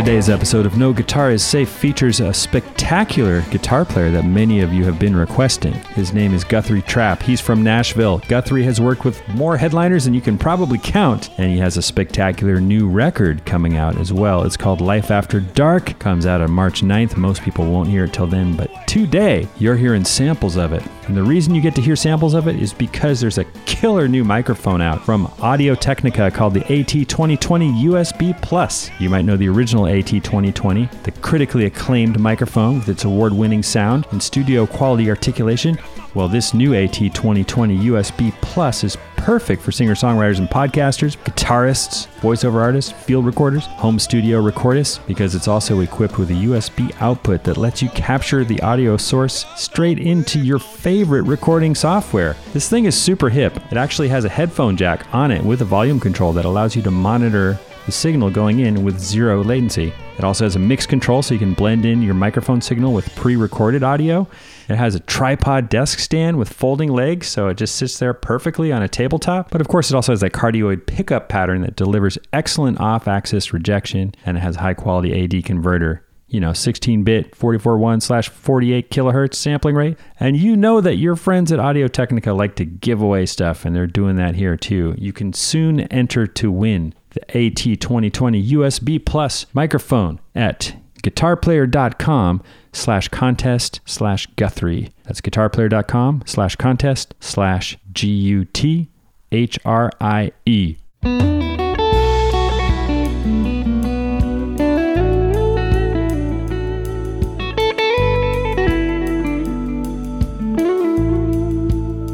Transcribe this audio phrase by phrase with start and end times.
[0.00, 4.72] Today's episode of No Guitar is Safe features a spectacular guitar player that many of
[4.72, 5.74] you have been requesting.
[5.74, 7.22] His name is Guthrie Trapp.
[7.22, 8.22] He's from Nashville.
[8.26, 11.82] Guthrie has worked with more headliners than you can probably count, and he has a
[11.82, 14.42] spectacular new record coming out as well.
[14.44, 15.98] It's called Life After Dark.
[15.98, 17.18] Comes out on March 9th.
[17.18, 20.82] Most people won't hear it till then, but today you're hearing samples of it.
[21.06, 24.08] And the reason you get to hear samples of it is because there's a killer
[24.08, 28.90] new microphone out from Audio Technica called the AT2020 USB Plus.
[28.98, 34.08] You might know the original AT2020, the critically acclaimed microphone with its award winning sound
[34.10, 35.78] and studio quality articulation.
[36.12, 42.60] Well, this new AT2020 USB Plus is perfect for singer songwriters and podcasters, guitarists, voiceover
[42.60, 47.58] artists, field recorders, home studio recordists, because it's also equipped with a USB output that
[47.58, 52.34] lets you capture the audio source straight into your favorite recording software.
[52.52, 53.56] This thing is super hip.
[53.70, 56.82] It actually has a headphone jack on it with a volume control that allows you
[56.82, 59.92] to monitor the signal going in with zero latency.
[60.18, 63.14] It also has a mix control so you can blend in your microphone signal with
[63.14, 64.28] pre recorded audio.
[64.70, 68.72] It has a tripod desk stand with folding legs, so it just sits there perfectly
[68.72, 69.50] on a tabletop.
[69.50, 73.52] But of course, it also has that cardioid pickup pattern that delivers excellent off axis
[73.52, 78.90] rejection and it has high quality AD converter you know, 16 bit 441 slash 48
[78.90, 79.98] kilohertz sampling rate.
[80.18, 83.74] And you know that your friends at Audio Technica like to give away stuff, and
[83.74, 84.94] they're doing that here too.
[84.96, 93.80] You can soon enter to win the AT2020 USB Plus microphone at guitarplayer.com slash contest
[93.84, 94.92] slash Guthrie.
[95.04, 98.88] That's guitarplayer.com slash contest slash G U T
[99.32, 100.76] H R I E.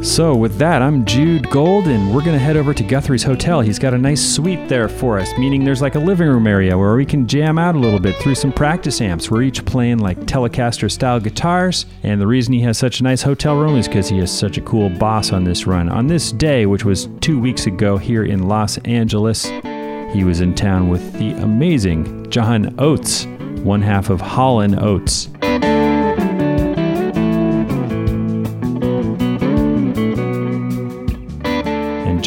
[0.07, 3.59] So, with that, I'm Jude Gold, and we're going to head over to Guthrie's Hotel.
[3.59, 6.77] He's got a nice suite there for us, meaning there's like a living room area
[6.77, 9.29] where we can jam out a little bit through some practice amps.
[9.29, 13.21] We're each playing like Telecaster style guitars, and the reason he has such a nice
[13.21, 15.89] hotel room is because he is such a cool boss on this run.
[15.89, 19.45] On this day, which was two weeks ago here in Los Angeles,
[20.13, 23.25] he was in town with the amazing John Oates,
[23.61, 25.27] one half of Hall and Oates.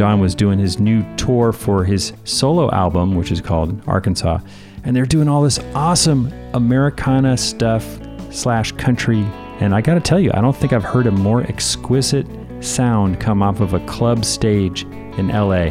[0.01, 4.39] John was doing his new tour for his solo album, which is called Arkansas.
[4.83, 8.01] And they're doing all this awesome Americana stuff
[8.31, 9.21] slash country.
[9.61, 12.27] And I gotta tell you, I don't think I've heard a more exquisite
[12.61, 14.85] sound come off of a club stage
[15.19, 15.69] in LA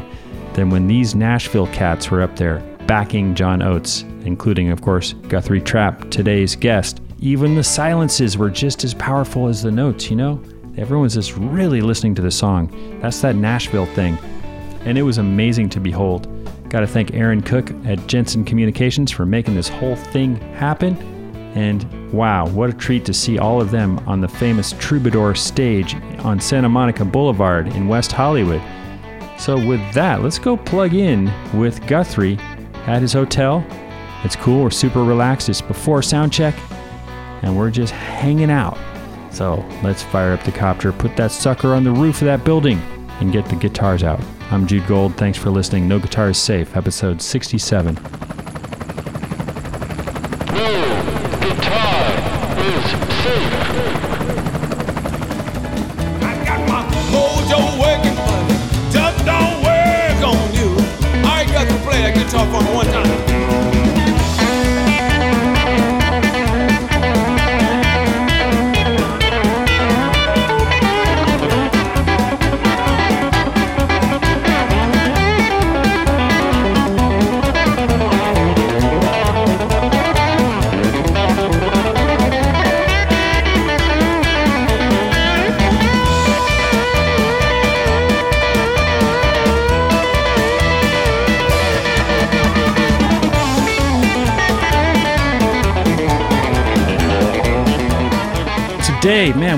[0.53, 5.59] than when these Nashville cats were up there backing John Oates, including, of course, Guthrie
[5.59, 7.01] Trapp, today's guest.
[7.19, 10.39] Even the silences were just as powerful as the notes, you know?
[10.79, 13.00] Everyone's just really listening to the song.
[13.01, 14.17] That's that Nashville thing.
[14.85, 16.29] And it was amazing to behold.
[16.69, 20.95] Got to thank Aaron Cook at Jensen Communications for making this whole thing happen.
[21.53, 25.95] And wow, what a treat to see all of them on the famous Troubadour stage
[26.19, 28.62] on Santa Monica Boulevard in West Hollywood.
[29.38, 31.29] So, with that, let's go plug in
[31.59, 32.38] with Guthrie
[32.88, 33.66] at his hotel.
[34.23, 35.50] It's cool, we're super relaxed.
[35.50, 36.56] It's before sound check,
[37.41, 38.78] and we're just hanging out.
[39.31, 42.79] So let's fire up the copter, put that sucker on the roof of that building,
[43.19, 44.22] and get the guitars out.
[44.51, 45.16] I'm Jude Gold.
[45.16, 45.88] Thanks for listening.
[45.88, 47.97] No Guitar is Safe, episode 67.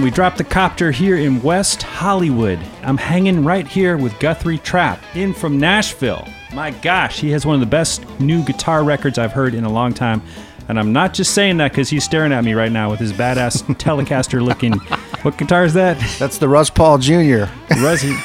[0.02, 2.58] We dropped the copter here in West Hollywood.
[2.82, 6.28] I'm hanging right here with Guthrie Trapp, in from Nashville.
[6.56, 9.72] My gosh, he has one of the best new guitar records I've heard in a
[9.72, 10.24] long time.
[10.68, 13.14] And I'm not just saying that because he's staring at me right now with his
[13.14, 14.74] badass Telecaster looking.
[15.22, 16.00] What guitar is that?
[16.18, 17.44] That's the Russ Pahl Jr.
[17.78, 18.16] Rusty,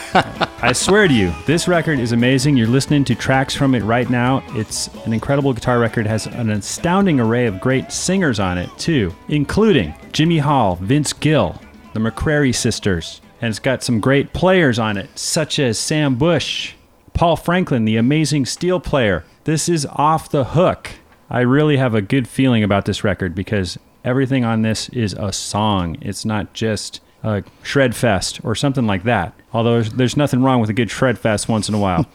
[0.62, 2.56] I swear to you, this record is amazing.
[2.56, 4.42] You're listening to tracks from it right now.
[4.50, 6.06] It's an incredible guitar record.
[6.06, 11.12] It has an astounding array of great singers on it, too, including Jimmy Hall, Vince
[11.12, 11.60] Gill,
[11.96, 13.20] the McCrary sisters.
[13.40, 16.74] And it's got some great players on it, such as Sam Bush,
[17.14, 19.24] Paul Franklin, the amazing steel player.
[19.44, 20.90] This is off the hook.
[21.30, 25.32] I really have a good feeling about this record because everything on this is a
[25.32, 25.96] song.
[26.00, 29.34] It's not just a shred fest or something like that.
[29.52, 32.06] Although there's, there's nothing wrong with a good shred fest once in a while.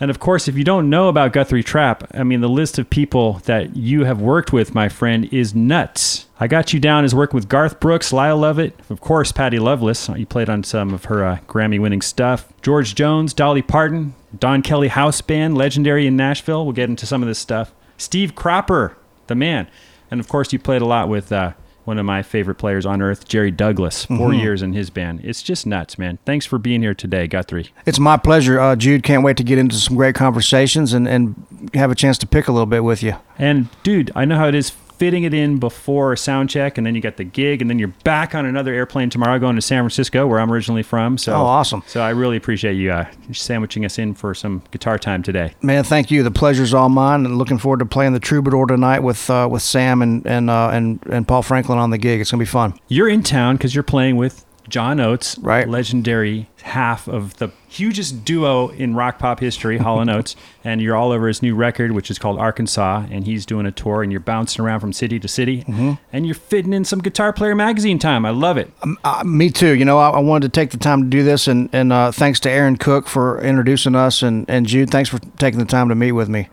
[0.00, 2.90] and of course, if you don't know about Guthrie Trapp, I mean, the list of
[2.90, 6.26] people that you have worked with, my friend, is nuts.
[6.38, 10.08] I got you down as working with Garth Brooks, Lyle Lovett, of course, Patty Loveless.
[10.10, 12.52] You played on some of her uh, Grammy winning stuff.
[12.60, 16.64] George Jones, Dolly Parton, Don Kelly House Band, legendary in Nashville.
[16.64, 17.72] We'll get into some of this stuff.
[17.96, 18.96] Steve Cropper,
[19.28, 19.66] the man.
[20.10, 21.52] And of course, you played a lot with uh,
[21.86, 25.20] one of my favorite players on earth, Jerry Douglas, 4 years in his band.
[25.22, 26.18] It's just nuts, man.
[26.24, 27.70] Thanks for being here today, Guthrie.
[27.86, 29.02] It's my pleasure, uh, Jude.
[29.02, 32.48] Can't wait to get into some great conversations and, and have a chance to pick
[32.48, 33.14] a little bit with you.
[33.38, 36.86] And dude, I know how it is fitting it in before a sound check, and
[36.86, 39.62] then you got the gig, and then you're back on another airplane tomorrow going to
[39.62, 41.18] San Francisco, where I'm originally from.
[41.18, 41.82] So Oh, awesome.
[41.86, 45.52] So I really appreciate you uh, sandwiching us in for some guitar time today.
[45.62, 46.22] Man, thank you.
[46.22, 49.62] The pleasure's all mine, and looking forward to playing the Troubadour tonight with uh, with
[49.62, 52.20] Sam and and uh, and and Paul Franklin on the gig.
[52.20, 52.78] It's gonna be fun.
[52.88, 55.68] You're in town because you're playing with John Oates, Right.
[55.68, 60.34] legendary half of the hugest duo in rock pop history, Hall and Oates,
[60.64, 63.70] and you're all over his new record, which is called Arkansas, and he's doing a
[63.72, 65.92] tour, and you're bouncing around from city to city, Mm-hmm.
[66.12, 68.24] and you're fitting in some Guitar Player magazine time.
[68.26, 68.70] I love it.
[69.04, 69.74] Uh, me too.
[69.76, 72.10] You know, I, I wanted to take the time to do this, and and uh,
[72.12, 75.88] thanks to Aaron Cook for introducing us, and and Jude, thanks for taking the time
[75.88, 76.48] to meet with me.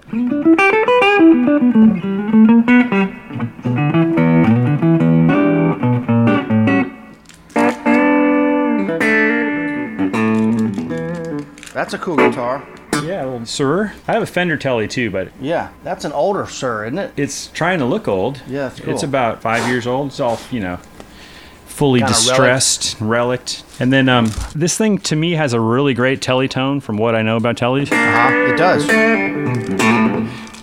[11.83, 12.65] That's a cool guitar.
[13.03, 13.91] Yeah, well, sir.
[14.07, 17.11] I have a Fender Telly too, but Yeah, that's an older sir, isn't it?
[17.17, 18.41] it's trying to look old.
[18.47, 18.93] Yeah, it's cool.
[18.93, 20.07] It's about five years old.
[20.07, 20.77] It's all you know,
[21.65, 23.65] fully Kinda distressed, relict.
[23.81, 27.15] And then um, this thing to me has a really great telly tone from what
[27.15, 27.91] I know about tellies.
[27.91, 28.87] Uh-huh, it does.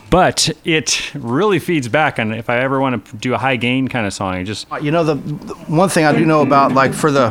[0.09, 3.89] but it really feeds back on if I ever want to do a high gain
[3.89, 4.37] kind of song.
[4.37, 7.29] I just You know the, the one thing I do know about like for the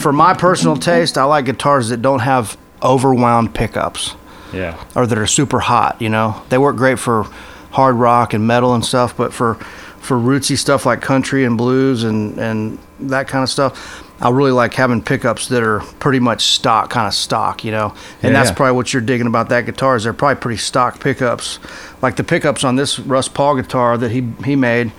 [0.00, 4.14] for my personal taste, I like guitars that don't have overwound pickups
[4.52, 6.00] yeah, or that are super hot.
[6.00, 7.24] You know, they work great for
[7.72, 9.54] hard rock and metal and stuff, but for
[10.00, 14.04] for rootsy stuff like country and blues and and that kind of stuff.
[14.20, 17.94] I really like having pickups that are pretty much stock, kind of stock, you know,
[18.20, 18.56] and that's Yeah.
[18.56, 21.60] probably what you're digging about that guitar is they're probably pretty stock pickups,
[22.02, 24.90] like the pickups on this Russ Pahl guitar that he he made.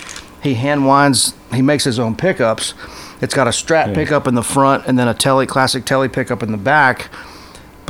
[0.42, 2.74] He hand winds, he makes his own pickups.
[3.20, 6.42] It's got a Strat pickup in the front and then a Telly classic Telly pickup
[6.42, 7.10] in the back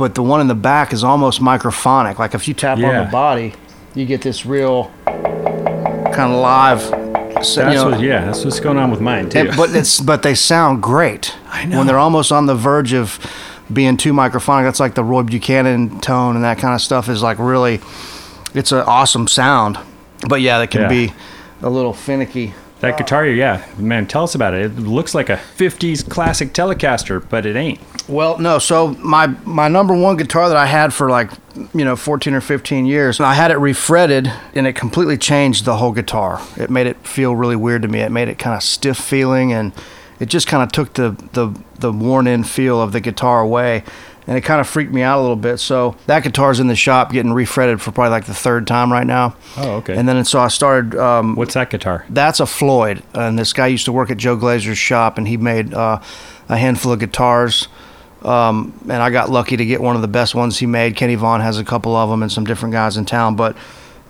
[0.00, 2.18] but the one in the back is almost microphonic.
[2.18, 3.52] Like if you tap on the body,
[3.94, 6.80] you get this real kind of live.
[7.44, 9.40] So, that's you know, what, yeah, that's what's going on with mine too.
[9.40, 11.34] and- but it's but they sound great.
[11.50, 11.76] I know.
[11.78, 13.18] when they're almost on the verge of
[13.70, 14.64] being too microphonic.
[14.64, 17.80] That's like the Roy Buchanan tone and that kind of stuff is like really.
[18.54, 19.78] It's an awesome sound,
[20.28, 20.88] but yeah, that can Yeah.
[20.88, 21.12] be
[21.62, 22.54] a little finicky.
[22.80, 24.66] That guitar, yeah, man, tell us about it.
[24.66, 27.78] It looks like a '50s classic Telecaster, but it ain't.
[28.08, 28.58] Well, no.
[28.58, 31.30] So my my number one guitar that I had for like
[31.74, 35.76] you know 14 or 15 years, I had it refretted, and it completely changed the
[35.76, 36.40] whole guitar.
[36.56, 38.00] It made it feel really weird to me.
[38.00, 39.72] It made it kind of stiff feeling, and
[40.18, 43.84] it just kind of took the the the worn in feel of the guitar away.
[44.30, 45.58] And it kind of freaked me out a little bit.
[45.58, 49.04] So that guitar's in the shop getting refretted for probably like the third time right
[49.06, 49.34] now.
[49.56, 49.96] Oh, okay.
[49.96, 52.06] And then so I started um, What's that guitar?
[52.08, 55.36] that's a Floyd, and this guy used to work at Joe Glaser's shop, and he
[55.36, 56.00] made uh,
[56.48, 57.66] a handful of guitars.
[58.22, 60.94] Um, and I got lucky to get one of the best ones he made.
[60.94, 63.34] Kenny Vaughn has a couple of them, and some different guys in town.
[63.34, 63.56] But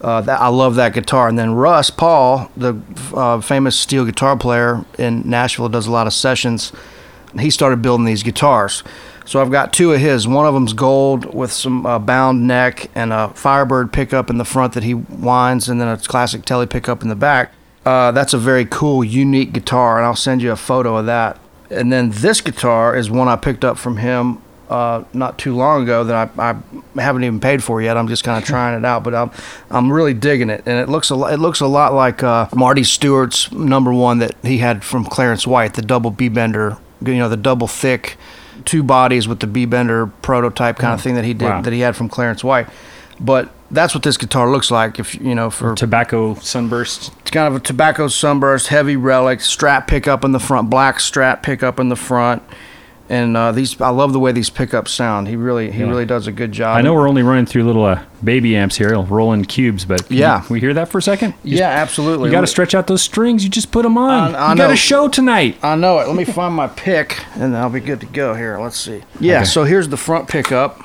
[0.02, 1.28] uh, that, I love that guitar.
[1.28, 2.78] And then Russ Pahl, the
[3.14, 6.72] uh, famous steel guitar player in Nashville, does a lot of sessions.
[7.38, 8.82] He started building these guitars.
[9.30, 10.26] So I've got two of his.
[10.26, 14.44] One of them's gold with some uh, bound neck and a Firebird pickup in the
[14.44, 17.52] front that he winds, and then a classic Telly pickup in the back.
[17.86, 21.38] Uh, that's a very cool, unique guitar, and I'll send you a photo of that.
[21.70, 25.84] And then this guitar is one I picked up from him uh, not too long
[25.84, 27.96] ago that I, I haven't even paid for yet.
[27.96, 29.30] I'm just kind of trying it out, but I'm
[29.70, 32.48] I'm really digging it, and it looks a lo- it looks a lot like uh,
[32.52, 37.14] Marty Stuart's number one that he had from Clarence White, the double B bender, you
[37.14, 38.16] know, the double thick,
[38.64, 41.60] two bodies with the B bender prototype kind of thing that he did Wow.
[41.62, 42.68] that he had from Clarence White.
[43.18, 44.98] But that's what this guitar looks like.
[44.98, 47.12] If you know, for Tobacco sunburst.
[47.20, 51.42] it's kind of a tobacco sunburst, heavy relic, Strat pickup in the front, black Strat
[51.42, 52.42] pickup in the front,
[53.10, 55.28] and uh, these I love the way these pickups sound.
[55.28, 55.88] He really he Yeah.
[55.88, 56.76] really does a good job.
[56.78, 60.16] I know we're only running through little uh, baby amps here, Roland Cubes, but can
[60.16, 60.42] Yeah.
[60.48, 61.34] we hear that for a second?
[61.42, 62.28] You Yeah, absolutely.
[62.28, 63.44] You got to stretch out those strings.
[63.44, 64.34] You just put them on.
[64.34, 65.58] I- I you got a show tonight.
[65.62, 66.06] I know it.
[66.06, 68.58] Let me find my pick, and I'll be good to go here.
[68.58, 69.02] Let's see.
[69.20, 69.38] Yeah.
[69.38, 69.44] Okay.
[69.44, 70.80] So here's the front pickup.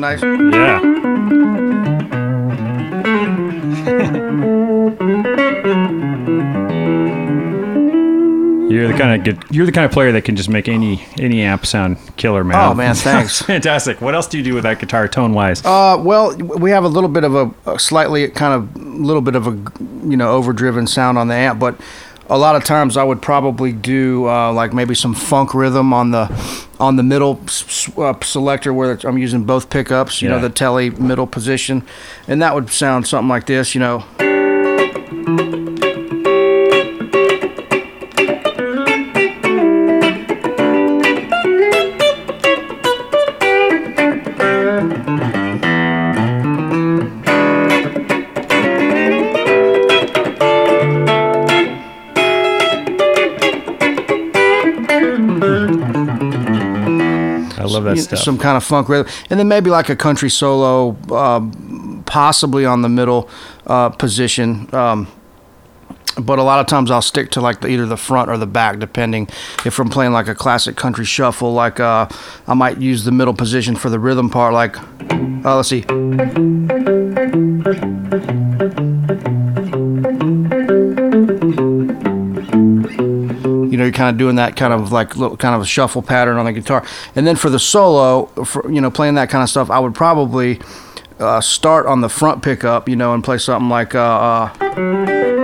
[0.00, 0.22] Nice.
[0.22, 0.80] Yeah.
[8.70, 11.04] You're the kind of good, you're the kind of player that can just make any
[11.18, 12.70] any amp sound killer, man.
[12.70, 13.42] Oh, man, thanks.
[13.42, 14.00] Fantastic.
[14.00, 15.64] What else do you do with that guitar, tone wise?
[15.64, 19.34] Uh, well, we have a little bit of a, a slightly kind of little bit
[19.34, 19.50] of a
[20.08, 21.80] you know overdriven sound on the amp, but
[22.30, 26.12] a lot of times I would probably do uh, like maybe some funk rhythm on
[26.12, 26.28] the
[26.78, 30.90] on the middle s- uh, selector where I'm using both pickups, you know, the telly
[30.90, 31.82] middle position,
[32.28, 34.04] and that would sound something like this, you know.
[58.16, 58.24] Stuff.
[58.24, 62.82] some kind of funk rhythm, and then maybe like a country solo, um, possibly on
[62.82, 63.28] the middle
[63.66, 64.72] uh, position.
[64.74, 65.06] Um,
[66.18, 68.46] but a lot of times I'll stick to like the, either the front or the
[68.46, 69.28] back, depending
[69.64, 71.52] if I'm playing like a classic country shuffle.
[71.52, 72.08] Like uh,
[72.46, 74.52] I might use the middle position for the rhythm part.
[74.52, 74.76] Like,
[75.44, 75.84] uh, let's see.
[83.80, 86.36] Know, you're kind of doing that kind of like little kind of a shuffle pattern
[86.36, 86.86] on the guitar.
[87.16, 89.94] And then for the solo, for, you know, playing that kind of stuff, I would
[89.94, 90.60] probably
[91.18, 93.94] uh, start on the front pickup, you know, and play something like.
[93.94, 95.39] Uh, uh,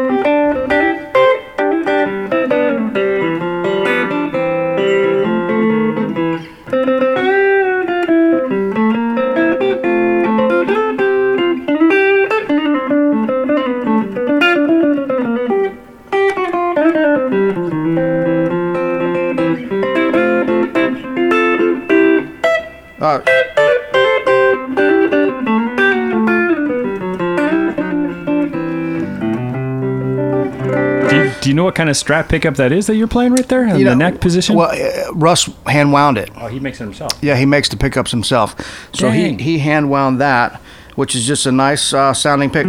[31.66, 33.96] what kind of Strat pickup that is that you're playing right there in you the
[33.96, 34.54] know, neck position?
[34.54, 36.30] Well, uh, Russ hand wound it.
[36.36, 37.10] oh, he makes it himself.
[37.20, 38.54] Yeah, he makes the pickups himself.
[38.94, 40.60] So he, he hand wound that,
[40.94, 42.66] which is just a nice uh, sounding pick.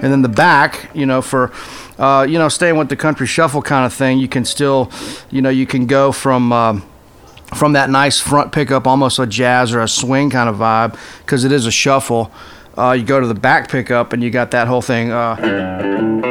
[0.00, 1.48] And then the back, you know, for,
[1.98, 4.90] uh, you know, staying with the country shuffle kind of thing, you can still,
[5.30, 6.52] you know, you can go from.
[6.52, 6.84] Um,
[7.56, 11.46] from that nice front pickup, almost a jazz or a swing kind of vibe, because
[11.46, 12.30] it is a shuffle.
[12.76, 15.10] Uh, you go to the back pickup and you got that whole thing.
[15.10, 16.27] Uh,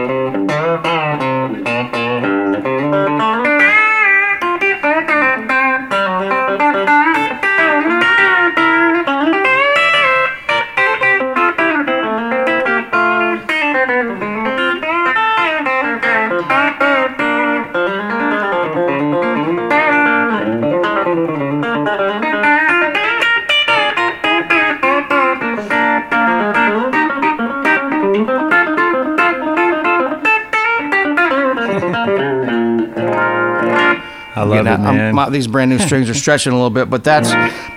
[35.18, 37.32] my- these brand new strings are stretching a little bit, but that's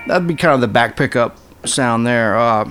[0.07, 2.39] that'd be kind of the back pickup sound there.
[2.39, 2.65] Uh,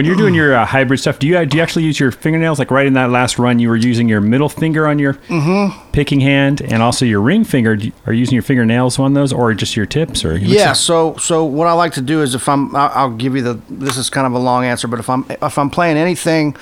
[0.00, 2.58] When you're doing your uh, hybrid stuff, do you do you actually use your fingernails?
[2.58, 5.90] Like right in that last run, you were using your middle finger on your Mm-hmm.
[5.92, 7.74] picking hand, and also your ring finger.
[7.74, 10.24] You- Are you using your fingernails on those, or just your tips?
[10.24, 13.42] Or yeah, so so what I like to do is if I'm, I'll, give you
[13.42, 13.60] the.
[13.68, 16.56] This is kind of a long answer, but if I'm if I'm playing anything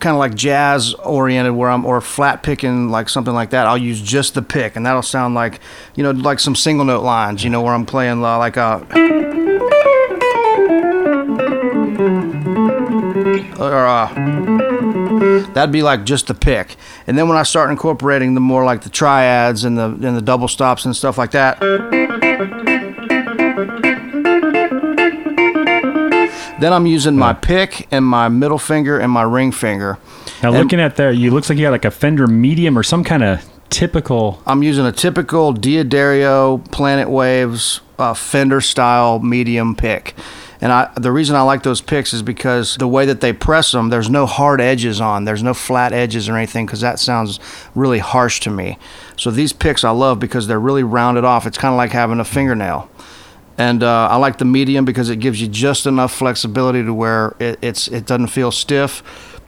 [0.00, 3.78] kind of like jazz oriented where I'm or flat picking like something like that, I'll
[3.78, 5.60] use just the pick, and that'll sound like
[5.94, 9.27] you know like some single note lines, you know, where I'm playing uh, like a.
[13.66, 14.12] uh,
[15.52, 18.82] that'd be like just the pick, and then when I start incorporating the more like
[18.82, 21.58] the triads and the and the double stops and stuff like that,
[26.60, 29.98] then I'm using my pick and my middle finger and my ring finger.
[30.42, 32.82] now and- looking at there, you looks like you got like a Fender Medium or
[32.82, 34.42] some kind of typical.
[34.46, 40.14] I'm using a typical D'Addario Planet Waves uh, Fender style medium pick,
[40.60, 43.72] And I, the reason I like those picks is because the way that they press
[43.72, 47.38] them, there's no hard edges on, there's no flat edges or anything, because that sounds
[47.74, 48.76] really harsh to me.
[49.16, 51.46] So these picks I love because they're really rounded off.
[51.46, 52.90] It's kind of like having a fingernail.
[53.56, 57.34] And uh, I like the medium because it gives you just enough flexibility to where
[57.40, 59.02] it, it's it doesn't feel stiff,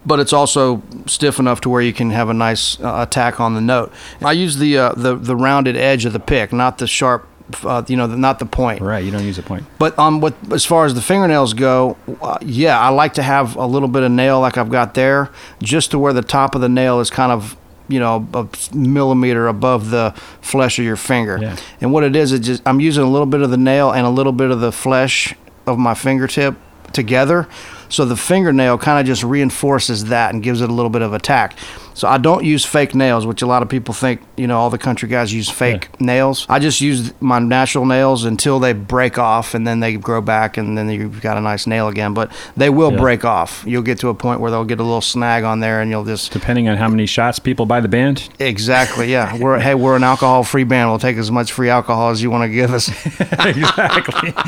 [0.05, 3.55] but it's also stiff enough to where you can have a nice uh, attack on
[3.55, 3.93] the note.
[4.21, 7.29] I use the uh, the the rounded edge of the pick, not the sharp,
[7.65, 8.81] uh, you know, the, not the point.
[8.81, 9.65] Right, you don't use a point.
[9.79, 13.57] But um, what as far as the fingernails go, uh, yeah, I like to have
[13.57, 15.31] a little bit of nail like I've got there,
[15.63, 17.57] just to where the top of the nail is kind of
[17.89, 21.39] you know a millimeter above the flesh of your finger.
[21.41, 21.57] Yeah.
[21.81, 24.07] And what it is, it just I'm using a little bit of the nail and
[24.07, 25.35] a little bit of the flesh
[25.67, 26.57] of my fingertip
[26.93, 27.49] together.
[27.89, 31.13] So the fingernail kind of just reinforces that and gives it a little bit of
[31.13, 31.57] attack.
[32.01, 34.71] So I don't use fake nails, which a lot of people think, you know, all
[34.71, 36.47] the country guys use fake nails.
[36.49, 40.57] I just use my natural nails until they break off and then they grow back
[40.57, 42.15] and then you've got a nice nail again.
[42.15, 43.01] But they will Yeah.
[43.01, 43.63] break off.
[43.67, 46.05] You'll get to a point where they'll get a little snag on there and you'll
[46.07, 48.31] just Depending on how many shots people buy the band.
[48.39, 49.37] Exactly, yeah.
[49.41, 50.89] We're hey, we're an alcohol-free band.
[50.89, 52.89] We'll take as much free alcohol as you want to give us.
[53.45, 54.33] exactly.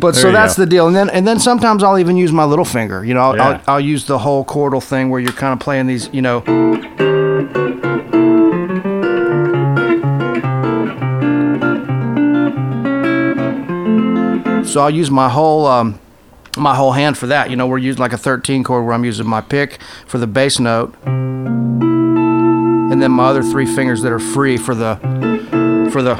[0.00, 0.64] But There so that's go.
[0.64, 0.86] the deal.
[0.88, 3.04] And then and then sometimes I'll even use my little finger.
[3.04, 3.48] You know, I'll, Yeah.
[3.66, 6.08] I'll, I'll use the whole chordal thing where you're kind of playing these.
[6.12, 6.40] You know,
[14.64, 15.66] so I'll use my whole.
[15.66, 15.98] Um,
[16.56, 17.48] my whole hand for that.
[17.50, 20.26] You know, we're using like a 13 chord where I'm using my pick for the
[20.26, 21.80] bass note, and
[23.00, 24.96] then my other three fingers that are free for the
[25.92, 26.16] for the.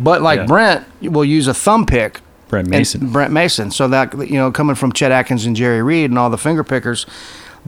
[0.00, 0.46] But like Yeah.
[0.46, 2.20] Brent will use a thumb pick.
[2.48, 3.10] Brent Mason.
[3.12, 3.70] Brent Mason.
[3.70, 6.64] So that you know, coming from Chet Atkins and Jerry Reed and all the finger
[6.64, 7.04] pickers,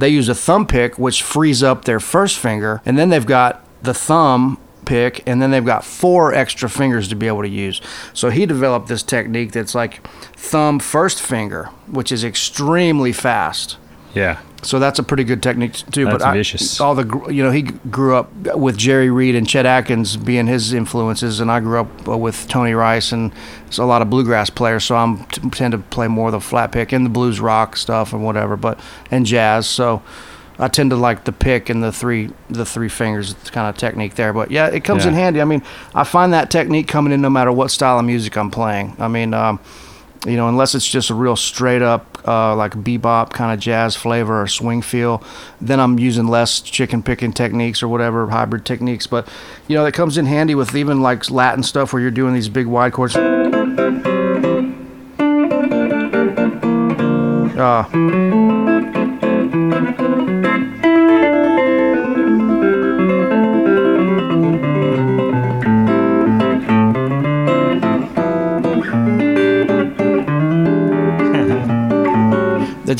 [0.01, 3.65] they use a thumb pick which frees up their first finger, and then they've got
[3.83, 7.81] the thumb pick, and then they've got four extra fingers to be able to use.
[8.13, 13.77] So he developed this technique that's like thumb first finger, which is extremely fast.
[14.15, 14.41] Yeah.
[14.63, 16.05] So that's a pretty good technique too.
[16.05, 16.81] That's but I- vicious.
[16.81, 20.73] all the you know he grew up with Jerry Reed and Chet Atkins being his
[20.73, 23.33] influences, and I grew up uh, with Tony Rice and
[23.79, 24.85] a lot of bluegrass players.
[24.85, 27.77] So I'm t- tend to play more of the flat pick and the blues rock
[27.77, 28.79] stuff and whatever, but
[29.11, 29.67] and jazz.
[29.67, 30.03] So
[30.59, 34.17] I tend to like the pick and the three the three fingers kind of technique
[34.17, 34.35] there.
[34.35, 35.41] But yeah, it comes in handy.
[35.41, 35.63] I mean,
[35.95, 38.97] I find that technique coming in no matter what style of music I'm playing.
[38.99, 39.33] I mean.
[39.33, 39.59] Um,
[40.27, 43.97] you know, unless it's just a real straight up uh, like bebop kind of jazz
[43.97, 45.23] flavor or swing feel,
[45.61, 49.07] then I'm using less chicken picking techniques or whatever hybrid techniques.
[49.07, 49.29] But
[49.67, 52.49] you know, that comes in handy with even like Latin stuff where you're doing these
[52.49, 53.17] big wide chords.
[57.57, 57.85] Uh,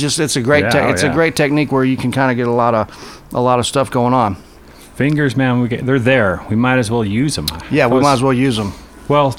[0.01, 1.11] just it's a great Yeah, te- oh, it's yeah.
[1.11, 3.67] a great technique where you can kind of get a lot of a lot of
[3.67, 4.37] stuff going on.
[4.95, 6.45] Fingers, man, we get, they're there.
[6.51, 7.47] We might as well use them.
[7.71, 8.73] Yeah, we might as well use them.
[9.09, 9.35] Well,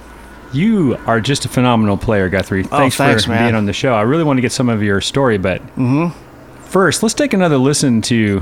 [0.53, 2.63] you are just a phenomenal player, Guthrie.
[2.63, 3.43] Thanks, Oh, thanks, for man.
[3.45, 3.93] being on the show.
[3.93, 6.07] I really want to get some of your story, but Mm-hmm.
[6.65, 8.41] first, let's take another listen to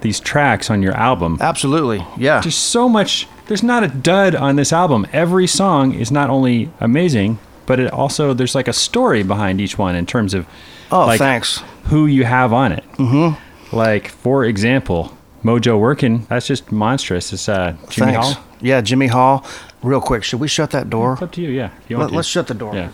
[0.00, 1.38] these tracks on your album.
[1.40, 2.40] Absolutely, yeah.
[2.40, 3.28] There's so much.
[3.46, 5.06] There's not a dud on this album.
[5.12, 9.78] Every song is not only amazing, but it also there's like a story behind each
[9.78, 10.46] one in terms of
[10.92, 11.62] oh, like, thanks.
[11.84, 12.84] who you have on it.
[12.94, 13.76] Mm-hmm.
[13.76, 16.24] Like for example, Mojo Working.
[16.28, 17.32] That's just monstrous.
[17.32, 18.32] It's uh, Jimmy thanks.
[18.32, 18.44] Hall.
[18.60, 19.44] Yeah, Jimmy Hall.
[19.82, 21.14] Real quick, should we shut that door?
[21.14, 21.50] It's up to you.
[21.50, 21.70] Yeah.
[21.84, 22.20] If you want Let, to.
[22.20, 22.74] us shut the door.
[22.74, 22.90] Yeah.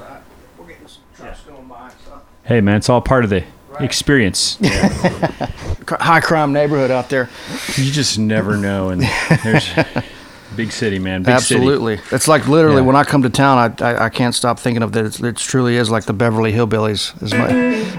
[0.59, 1.91] We're getting some trucks going by.
[2.05, 3.45] so- Hey man, it's all part of the
[3.81, 4.57] experience.
[5.87, 7.29] Cr- High crime neighborhood out there.
[7.77, 9.03] you just never know, and
[9.43, 9.69] there's
[10.57, 11.23] big city, man.
[11.23, 11.55] Big city.
[11.61, 12.01] Absolutely.
[12.11, 12.87] It's like literally Yeah.
[12.87, 15.05] when I come to town, I, I, I can't stop thinking of that.
[15.07, 17.21] It's, it truly is like the Beverly Hillbillies.
[17.23, 17.49] As, my,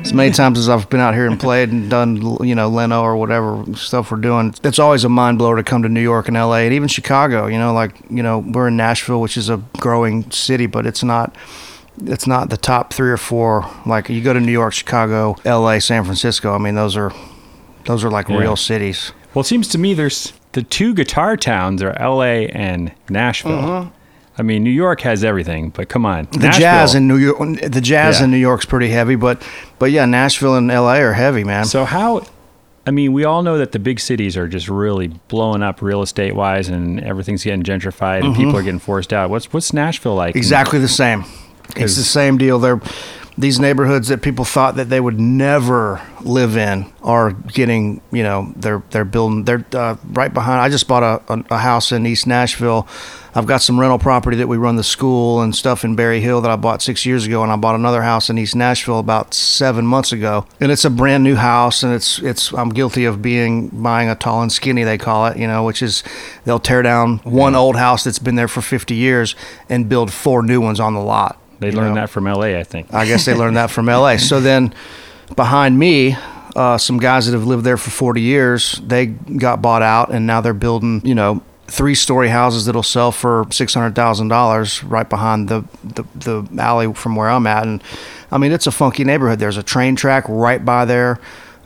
[0.01, 3.01] as many times as I've been out here and played and done, you know, Leno
[3.01, 6.27] or whatever stuff we're doing, it's always a mind blower to come to New York
[6.27, 7.47] and LA and even Chicago.
[7.47, 11.03] You know, like, you know, we're in Nashville, which is a growing city, but it's
[11.03, 11.35] not.
[12.05, 13.69] It's not the top three or four.
[13.85, 16.51] Like you go to New York, Chicago, L.A., San Francisco.
[16.55, 17.11] I mean, those are
[17.85, 18.37] those are like Yeah.
[18.39, 19.11] real cities.
[19.35, 22.47] Well, it seems to me there's the two guitar towns are L.A.
[22.49, 23.91] and Nashville.
[24.35, 26.41] I mean, New York has everything, but come on, Mm-hmm.
[26.41, 28.25] The jazz in New York, the jazz Yeah.
[28.25, 29.41] in New York's pretty heavy, but
[29.77, 31.01] but yeah, Nashville and L.A.
[31.03, 31.65] are heavy, man.
[31.65, 32.25] So how?
[32.85, 36.01] I mean, we all know that the big cities are just really blowing up real
[36.01, 39.29] estate wise, and everything's getting gentrified, and people are getting forced out.
[39.29, 40.31] What's what's Nashville like?
[40.31, 40.39] Mm-hmm.
[40.39, 41.23] exactly the same.
[41.75, 42.59] It's the same deal.
[42.59, 42.81] They're
[43.37, 48.53] these neighborhoods that people thought that they would never live in are getting, you know,
[48.55, 49.43] they're they're building.
[49.43, 50.61] They're uh, right behind.
[50.61, 52.87] I just bought a, a, a house in East Nashville.
[53.35, 56.41] I've got some rental property that we run the school and stuff in Berry Hill
[56.41, 59.33] that I bought six years ago, and I bought another house in East Nashville about
[59.33, 60.45] seven months ago.
[60.59, 64.15] And it's a brand new house, and it's it's I'm guilty of being buying a
[64.15, 66.03] tall and skinny they call it, you know, which is
[66.45, 69.35] they'll tear down one old house that's been there for 50 years
[69.69, 71.39] and build four new ones on the lot.
[71.63, 72.01] They learned know?
[72.01, 72.93] that from LA, I think.
[72.93, 74.17] I guess they learned that from LA.
[74.17, 74.73] So then
[75.35, 76.15] behind me,
[76.55, 80.25] uh, some guys that have lived there for 40 years, they got bought out and
[80.25, 85.63] now they're building, you know, three story houses that'll sell for $600,000 right behind the,
[85.83, 87.65] the, the alley from where I'm at.
[87.65, 87.83] And
[88.31, 89.39] I mean, it's a funky neighborhood.
[89.39, 91.19] There's a train track right by there.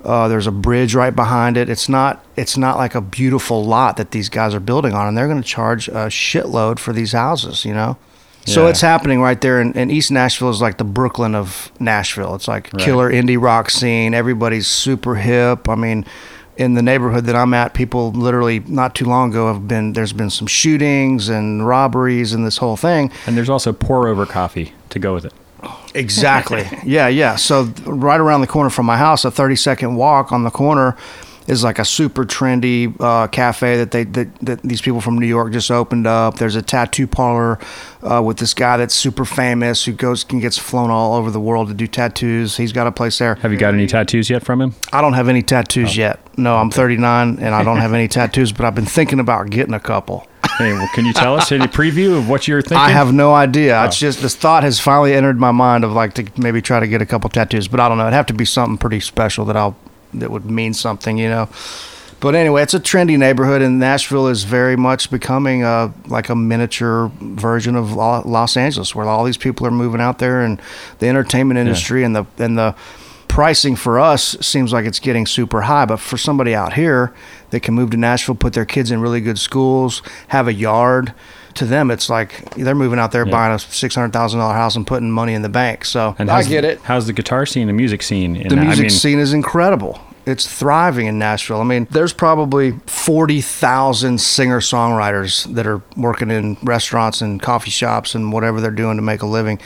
[0.04, 1.70] Uh, there's a bridge right behind it.
[1.70, 2.24] It's not.
[2.38, 5.42] It's not like a beautiful lot that these guys are building on, and they're going
[5.42, 7.66] to charge a shitload for these houses.
[7.66, 7.98] You know,
[8.48, 8.70] so Yeah.
[8.70, 9.60] it's happening right there.
[9.62, 12.34] And, and East Nashville is like the Brooklyn of Nashville.
[12.36, 12.82] It's like Right.
[12.84, 14.14] killer indie rock scene.
[14.14, 15.68] Everybody's super hip.
[15.70, 16.06] I mean,
[16.56, 19.94] in the neighborhood that I'm at, people literally not too long ago have been.
[19.94, 23.12] There's been some shootings and robberies and this whole thing.
[23.28, 25.34] And there's also pour over coffee to go with it.
[25.94, 26.68] Exactly.
[26.84, 27.36] yeah, yeah.
[27.36, 30.96] So right around the corner from my house, a 30 second walk on the corner
[31.48, 35.28] is like a super trendy uh, cafe that they that, that these people from New
[35.28, 36.36] York just opened up.
[36.36, 37.58] There's a tattoo parlor
[38.04, 41.40] uh, with this guy that's super famous who goes and gets flown all over the
[41.40, 42.58] world to do tattoos.
[42.58, 43.36] He's got a place there.
[43.36, 44.76] Have you got any tattoos yet from him?
[44.92, 46.20] I don't have any tattoos yet.
[46.38, 49.74] No, I'm 39 and I don't have any tattoos, but I've been thinking about getting
[49.74, 50.28] a couple.
[50.58, 52.78] Hey, well, can you tell us any preview of what you're thinking?
[52.78, 53.84] I have no idea.
[53.86, 56.88] It's just this thought has finally entered my mind of like to maybe try to
[56.88, 58.06] get a couple tattoos, but I don't know.
[58.06, 59.78] It'd have to be something pretty special that I'll
[60.20, 61.50] that would mean something, you know.
[62.20, 66.36] But anyway, it's a trendy neighborhood, and Nashville is very much becoming a like a
[66.36, 70.60] miniature version of Los Angeles, where all these people are moving out there, and
[71.00, 72.74] the entertainment industry and the and the
[73.28, 75.86] pricing for us seems like it's getting super high.
[75.86, 77.14] But for somebody out here
[77.52, 81.14] that can move to Nashville, put their kids in really good schools, have a yard,
[81.54, 83.32] to them it's like they're moving out there Yeah.
[83.32, 85.86] buying a six hundred thousand dollar house and putting money in the bank.
[85.86, 86.80] So And I get it.
[86.84, 88.36] How's the guitar scene, the music scene?
[88.36, 88.62] In The that?
[88.64, 90.00] music I mean, scene is incredible.
[90.28, 91.62] It's thriving in Nashville.
[91.62, 98.14] I mean, there's probably 40,000 singer songwriters that are working in restaurants and coffee shops
[98.14, 99.62] and whatever they're doing to make a living.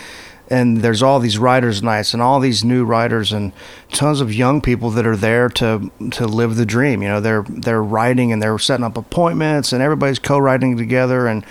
[0.52, 3.54] And there's all these writers' nights and all these new writers and
[3.92, 7.02] tons of young people that are there to to live the dream.
[7.02, 11.44] You know, they're they're writing and they're setting up appointments and everybody's co-writing together and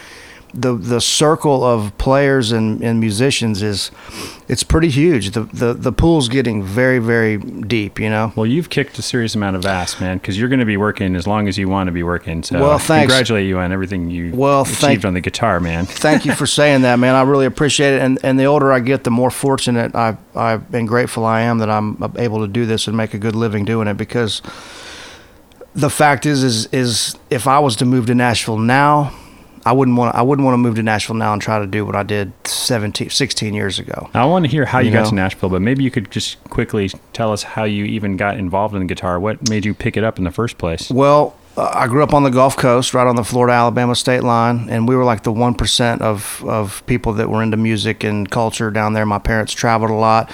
[0.52, 3.90] the the circle of players and, and musicians is
[4.48, 5.30] it's pretty huge.
[5.30, 8.00] The, the the pool's getting very very deep.
[8.00, 8.32] You know.
[8.34, 11.14] Well, you've kicked a serious amount of ass, man, because you're going to be working
[11.14, 12.42] as long as you want to be working.
[12.42, 13.12] So, Well, thanks.
[13.12, 15.86] congratulate you on everything you Well, achieved thank- on the guitar, man.
[16.10, 17.14] Thank you for saying that, man.
[17.14, 18.02] I really appreciate it.
[18.02, 21.58] And and the older I get, the more fortunate I I've been grateful I am
[21.58, 23.96] that I'm able to do this and make a good living doing it.
[23.96, 24.42] Because
[25.76, 29.12] the fact is is is if I was to move to Nashville now.
[29.66, 30.14] I wouldn't want.
[30.14, 32.32] I wouldn't want to move to Nashville now and try to do what I did
[32.46, 34.08] 17, 16 years ago.
[34.14, 35.08] I want to hear how you, You got know?
[35.10, 38.74] to Nashville, but maybe you could just quickly tell us how you even got involved
[38.74, 39.20] in the guitar.
[39.20, 40.90] What made you pick it up in the first place?
[40.90, 44.22] Well, uh, I grew up on the Gulf Coast, right on the Florida Alabama state
[44.22, 48.02] line, and we were like the one percent of of people that were into music
[48.02, 49.04] and culture down there.
[49.04, 50.30] My parents traveled a lot.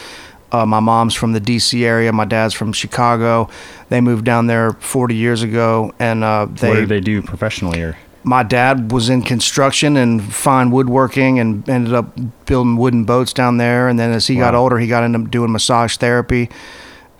[0.52, 1.84] Uh, my mom's from the D.C.
[1.84, 2.12] area.
[2.12, 3.48] My dad's from Chicago.
[3.88, 7.82] They moved down there 40 years ago, and uh, they, what did they do professionally?
[7.82, 13.32] Or my dad was in construction and fine woodworking and ended up building wooden boats
[13.32, 13.88] down there.
[13.88, 16.50] And then as he got older, he got into doing massage therapy.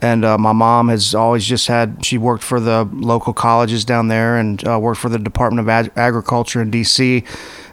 [0.03, 4.09] And uh, my mom has always just had, she worked for the local colleges down
[4.09, 7.23] there and uh, worked for the Department of Ag- Agriculture in D.C.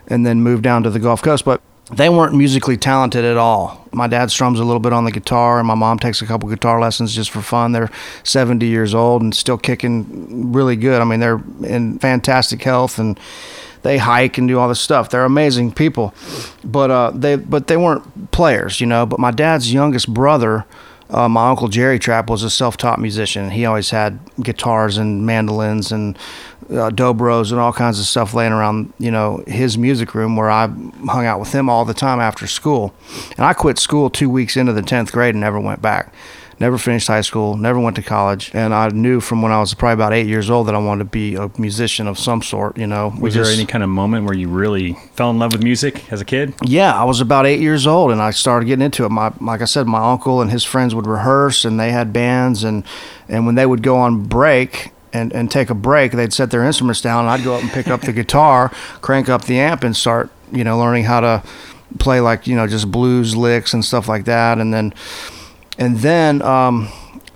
[0.07, 1.43] and then moved down to the Gulf Coast.
[1.43, 1.59] But
[1.91, 3.85] they weren't musically talented at all.
[3.91, 6.49] My dad strums a little bit on the guitar, and my mom takes a couple
[6.49, 7.73] guitar lessons just for fun.
[7.73, 7.91] They're
[8.23, 11.01] 70 years old and still kicking really good.
[11.01, 13.19] I mean, they're in fantastic health and
[13.83, 15.09] they hike and do all this stuff.
[15.09, 16.13] They're amazing people,
[16.63, 19.05] but uh, they but they weren't players, you know.
[19.05, 20.65] But my dad's youngest brother,
[21.09, 23.51] uh, my uncle Jerry Trapp, was a self-taught musician.
[23.51, 26.17] He always had guitars and mandolins and
[26.73, 30.49] uh, dobros and all kinds of stuff laying around, you know, his music room where
[30.49, 30.67] I
[31.07, 32.93] hung out with him all the time after school.
[33.37, 36.13] And I quit school two weeks into the tenth grade and never went back.
[36.59, 39.73] Never finished high school, never went to college, and I knew from when I was
[39.73, 42.77] probably about eight years old that I wanted to be a musician of some sort.
[42.77, 45.63] You know, was there any kind of moment where you really fell in love with
[45.63, 46.53] music as a kid?
[46.63, 49.09] yeah, I was about eight years old, and I started getting into it.
[49.09, 52.63] My, like I said, my uncle and his friends would rehearse, and they had bands,
[52.63, 52.83] and
[53.27, 56.63] and when they would go on break and and take a break, they'd set their
[56.63, 58.69] instruments down, and I'd go up and pick up the guitar,
[59.01, 61.43] crank up the amp, and start you know learning how to
[61.99, 64.93] play like you know just blues licks and stuff like that, and then
[65.77, 66.89] and then um,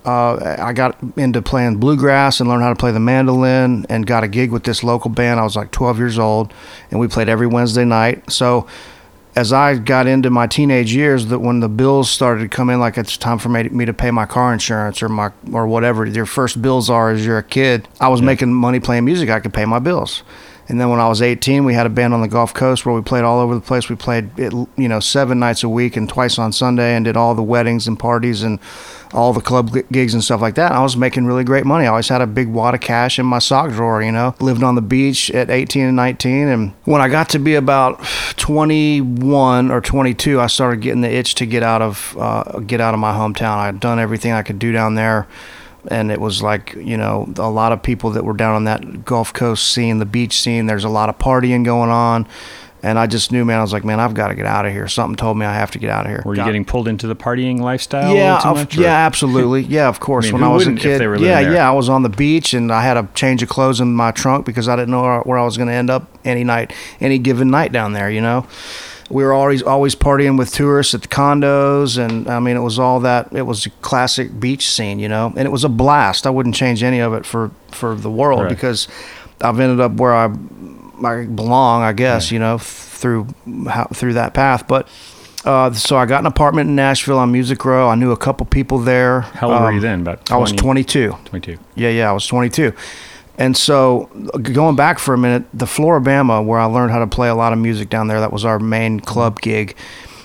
[0.04, 4.24] uh, I got into playing bluegrass and learned how to play the mandolin and got
[4.24, 5.38] a gig with this local band.
[5.38, 6.52] I was like 12 years old,
[6.90, 8.30] and we played every Wednesday night.
[8.30, 8.66] So
[9.38, 12.80] as I got into my teenage years, that when the bills started to come in,
[12.80, 16.26] like it's time for me to, pay my car insurance or my or whatever your
[16.26, 19.30] first bills are as you're a kid, I was making money playing music.
[19.30, 20.24] I could pay my bills.
[20.68, 22.94] And then when I was 18, we had a band on the Gulf Coast where
[22.94, 23.88] we played all over the place.
[23.88, 27.16] We played, it, you know, seven nights a week and twice on Sunday, and did
[27.16, 28.58] all the weddings and parties and
[29.14, 30.72] all the club gigs and stuff like that.
[30.72, 31.86] I was making really great money.
[31.86, 34.02] I always had a big wad of cash in my sock drawer.
[34.02, 37.38] You know, lived on the beach at 18 and 19, and when I got to
[37.38, 38.04] be about
[38.36, 42.92] 21 or 22, I started getting the itch to get out of uh, get out
[42.92, 43.56] of my hometown.
[43.56, 45.26] I had done everything I could do down there
[45.86, 49.04] and it was like you know a lot of people that were down on that
[49.04, 50.66] Gulf Coast scene, the beach scene.
[50.66, 52.26] There's a lot of partying going on,
[52.82, 53.58] and I just knew, man.
[53.58, 54.88] I was like, man, I've got to get out of here.
[54.88, 56.22] Something told me I have to get out of here.
[56.24, 58.14] Were you Got- getting pulled into the partying lifestyle?
[58.14, 59.62] yeah, a of- much, yeah, absolutely.
[59.68, 60.26] Yeah, of course.
[60.26, 61.52] I mean, when I was a wouldn't if kid, they were yeah, there?
[61.54, 64.10] yeah, I was on the beach and I had a change of clothes in my
[64.10, 66.72] trunk because I didn't know where, where I was going to end up any night,
[67.00, 68.10] any given night down there.
[68.10, 68.46] You know,
[69.10, 72.78] we were always always partying with tourists at the condos, and I mean, it was
[72.78, 73.28] all that.
[73.32, 76.26] It was a classic beach scene, you know, and it was a blast.
[76.26, 78.48] I wouldn't change any of it for for the world Right.
[78.50, 78.86] because
[79.40, 80.26] I've ended up where I
[81.04, 83.28] I belong, I guess, you know, through
[83.68, 84.88] how, through that path, but.
[85.44, 87.88] Uh, so I got an apartment in Nashville on Music Row.
[87.88, 89.20] I knew a couple people there.
[89.20, 90.00] How old were you Um, then?
[90.00, 91.16] About I was 22.
[91.26, 91.56] 22.
[91.76, 92.72] Yeah, yeah, I was 22.
[93.38, 94.10] And so,
[94.42, 97.52] going back for a minute, the Flora-Bama, where I learned how to play a lot
[97.52, 99.76] of music down there, that was our main club gig.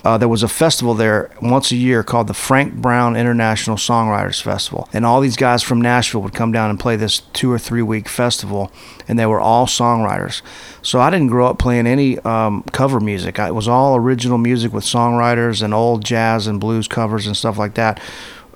[0.04, 4.42] Uh, there was a festival there once a year called the Frank Brown International Songwriters
[4.42, 4.90] Festival.
[4.92, 7.84] And all these guys from Nashville would come down and play this two or three
[7.84, 8.72] week festival,
[9.08, 10.42] and they were all songwriters.
[10.82, 13.40] So I didn't grow up playing any um, cover music.
[13.40, 17.38] I, it was all original music with songwriters and old jazz and blues covers and
[17.38, 18.02] stuff like that.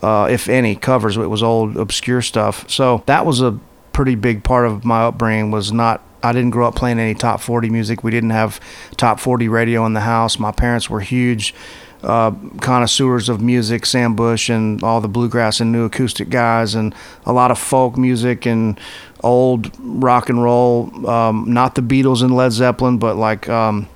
[0.02, 2.70] Uh, if any covers, it was old obscure stuff.
[2.70, 3.58] So that was a
[3.98, 5.50] pretty big part of my upbringing.
[5.50, 8.04] Was not I didn't grow up playing any top 40 music.
[8.04, 8.60] We didn't have
[8.96, 10.38] top 40 radio in the house.
[10.38, 11.56] My parents were huge
[12.04, 12.30] uh,
[12.62, 16.94] connoisseurs of music, Sam Bush and all the bluegrass and new acoustic guys, and
[17.26, 18.80] a lot of folk music and
[19.22, 21.10] old rock and roll.
[21.10, 23.90] Um, not the Beatles and Led Zeppelin, but like um,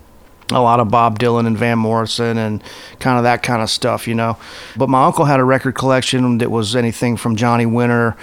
[0.49, 2.63] a lot of Bob Dylan and Van Morrison and
[2.99, 4.37] kind of that kind of stuff, you know.
[4.75, 8.17] But my uncle had a record collection that was anything from Johnny Winter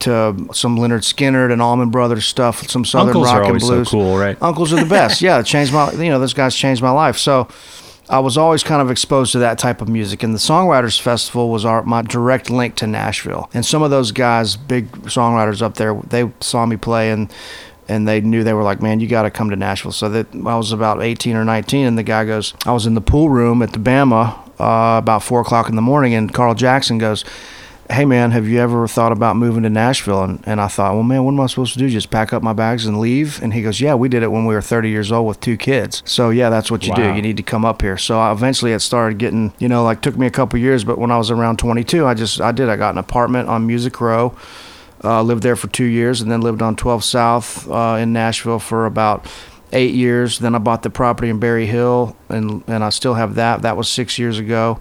[0.00, 3.62] to some Lynyrd Skynyrd and Allman Brothers stuff, some Southern rock and blues.
[3.62, 4.42] Uncles rock are and always so cool, right?
[4.42, 5.22] Uncles are the best.
[5.22, 5.92] yeah, changed my.
[5.92, 7.16] You know, those guys changed my life.
[7.16, 7.48] So.
[8.08, 11.48] I was always kind of exposed to that type of music, and the Songwriters Festival
[11.48, 13.48] was our my direct link to Nashville.
[13.54, 17.32] And some of those guys, big songwriters up there, they saw me play and
[17.90, 19.92] and they knew they were like, man, you got to come to Nashville.
[19.92, 22.94] So that I was about 18 or 19, and the guy goes, I was in
[22.94, 26.54] the pool room at the Bama uh, about four o'clock in the morning, and Carl
[26.54, 27.24] Jackson goes,
[27.90, 30.22] hey man, have you ever thought about moving to Nashville?
[30.22, 31.88] And, and I thought, well, man, what am I supposed to do?
[31.88, 33.42] Just pack up my bags and leave?
[33.42, 35.56] And he goes, yeah, we did it when we were 30 years old with two
[35.56, 36.02] kids.
[36.06, 37.02] So yeah, that's what you do.
[37.14, 37.98] You need to come up here.
[37.98, 40.98] So I, eventually it started getting, you know, like took me a couple years, but
[40.98, 44.00] when I was around 22, I just, I did, I got an apartment on Music
[44.00, 44.36] Row.
[45.02, 48.58] Uh, lived there for two years and then lived on 12 South uh, in Nashville
[48.58, 49.26] for about
[49.72, 50.38] eight years.
[50.38, 53.62] Then I bought the property in Berry Hill and, and I still have that.
[53.62, 54.78] That was six years ago.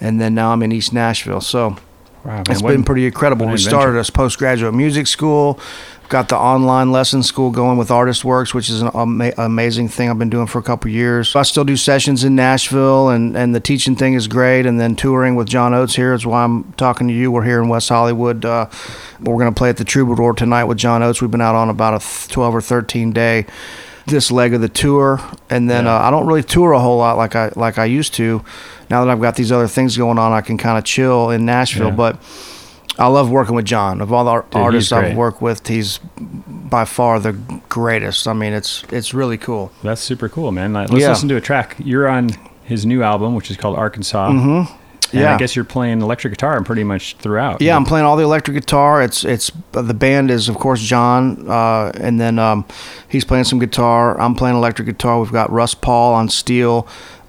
[0.00, 1.40] And then now I'm in East Nashville.
[1.40, 1.78] So
[2.24, 3.46] Wow, man, it's what- been pretty incredible.
[3.46, 5.58] We started a postgraduate music school,
[6.08, 10.18] got the online lesson school going with ArtistWorks, which is an ama- amazing thing I've
[10.18, 11.36] been doing for a couple years.
[11.36, 14.64] I still do sessions in Nashville, and, and the teaching thing is great.
[14.64, 17.30] And then touring with John Oates here is why I'm talking to you.
[17.30, 18.44] We're here in West Hollywood.
[18.44, 18.66] Uh,
[19.20, 21.20] we're going to play at the Troubadour tonight with John Oates.
[21.20, 23.44] We've been out on about a 12 or 13 day
[24.06, 25.96] this leg of the tour and then Yeah.
[25.96, 28.44] uh, I don't really tour a whole lot like I like I used to
[28.90, 31.44] now that I've got these other things going on I can kind of chill in
[31.44, 31.94] Nashville Yeah.
[31.94, 32.18] but
[32.96, 34.00] I love working with John.
[34.00, 37.32] Of all the Dude, artists I've worked with, he's by far the
[37.68, 38.28] greatest.
[38.28, 39.72] I mean, it's it's really cool.
[39.82, 40.72] That's super cool, man.
[40.74, 41.08] Let's Yeah.
[41.08, 41.74] listen to a track.
[41.78, 42.30] You're on
[42.62, 44.30] his new album, which is called Arkansas.
[44.30, 44.72] Mm-hmm.
[45.12, 45.34] And Yeah.
[45.34, 47.60] I guess you're playing electric guitar pretty much throughout.
[47.60, 49.02] Yeah, I'm playing all the electric guitar.
[49.02, 52.64] It's it's the band is of course John, uh, and then um,
[53.08, 54.20] he's playing some guitar.
[54.20, 55.18] I'm playing electric guitar.
[55.20, 56.86] We've got Russ Pahl on steel,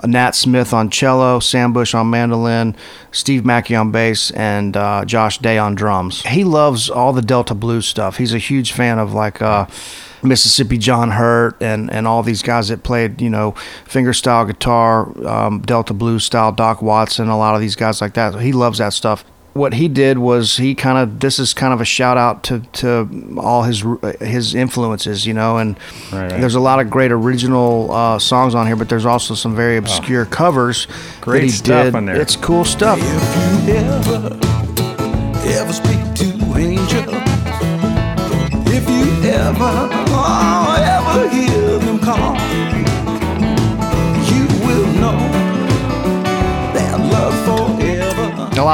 [0.08, 2.76] Nat Smith on cello, Sam Bush on mandolin,
[3.12, 6.22] Steve Mackey on bass, and uh, Josh Day on drums.
[6.24, 8.18] He loves all the Delta blues stuff.
[8.18, 9.42] He's a huge fan of like.
[9.42, 9.68] Uh,
[10.24, 13.52] Mississippi John Hurt and, and all these guys that played, you know,
[13.86, 18.34] fingerstyle guitar, um, Delta blues style, Doc Watson, a lot of these guys like that.
[18.42, 19.24] He loves that stuff.
[19.56, 22.60] What he did was he kind of this is kind of a shout out to
[22.74, 23.84] to all his
[24.20, 25.78] his influences, you know, and
[26.12, 26.42] Right, right.
[26.42, 29.78] there's a lot of great original uh, songs on here, but there's also some very
[29.78, 30.94] obscure covers Oh.
[31.22, 31.96] Great that he stuff did.
[31.96, 32.20] on there.
[32.20, 33.00] It's cool stuff.
[33.02, 34.38] If you ever,
[35.58, 37.06] ever speak to angels,
[38.68, 39.88] if you ever,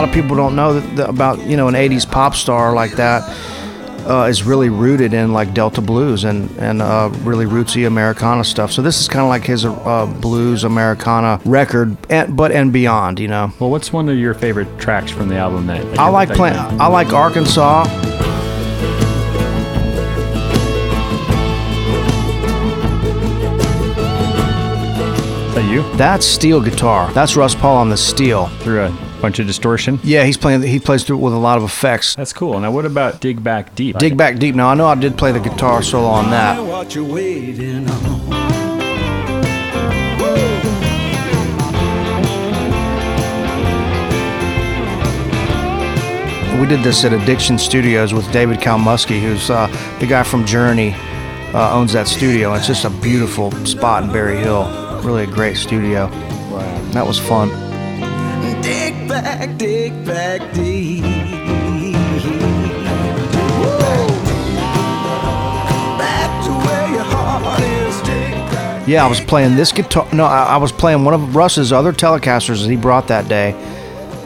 [0.02, 2.94] lot of people don't know that, that about you know an '80s pop star like
[2.94, 3.22] that
[4.10, 8.72] uh, is really rooted in like Delta blues and and uh, really rootsy Americana stuff.
[8.72, 13.20] So this is kind of like his uh, blues Americana record, and, but and beyond.
[13.20, 16.10] You know, Well, what's one of your favorite tracks from the album that, that I
[16.10, 16.58] like playing.
[16.58, 17.84] I like Arkansas.
[25.46, 25.84] Is that you?
[25.98, 27.12] That's steel guitar.
[27.14, 28.48] That's Russ Pahl on the steel.
[28.64, 30.00] Through a bunch of distortion?
[30.04, 30.64] Yeah, he's playing.
[30.64, 32.16] He plays through it with a lot of effects.
[32.16, 32.60] That's cool.
[32.60, 33.98] Now, what about Dig Back Deep?
[33.98, 34.56] Dig back deep.
[34.56, 36.60] Now I know I did play the guitar solo on that.
[36.60, 38.32] What you waiting on?
[46.60, 49.66] We did this at Addiction Studios with David Kalmusky, who's uh,
[50.00, 50.94] the guy from Journey,
[51.56, 52.50] uh, owns that studio.
[52.50, 54.66] And it's just a beautiful spot in Berry Hill.
[55.02, 56.06] Really a great studio.
[56.52, 56.92] Wow.
[56.92, 57.50] That was fun.
[59.12, 61.04] Back, dig back deep.
[66.00, 66.32] Back.
[68.88, 70.08] Yeah, I was playing this guitar.
[70.13, 73.52] No, I, I was playing one of Russ's other Telecasters that he brought that day,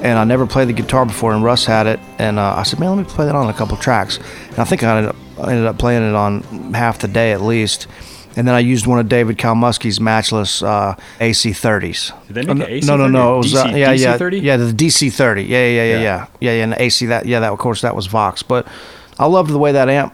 [0.03, 1.33] and I never played the guitar before.
[1.33, 3.53] And Russ had it, and uh, I said, "Man, let me play that on a
[3.53, 4.19] couple tracks."
[4.49, 6.43] And I think I ended up, I ended up playing it on
[6.75, 7.87] half the day at least.
[8.37, 12.11] And then I used one of David Kalmusky's matchless uh, AC30s.
[12.27, 13.35] Did they make Uh, an AC no, no, no.
[13.35, 14.39] It was, uh, DC yeah, yeah, 30?
[14.39, 14.57] yeah.
[14.57, 15.47] The DC30.
[15.47, 15.85] Yeah, yeah, yeah, Yeah.
[15.85, 16.51] yeah, yeah, yeah.
[16.57, 18.43] yeah and AC that, yeah, that of course that was Vox.
[18.43, 18.67] But
[19.17, 20.13] I loved the way that amp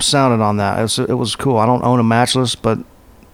[0.00, 0.78] sounded on that.
[0.78, 1.58] It was, it was cool.
[1.58, 2.78] I don't own a matchless, but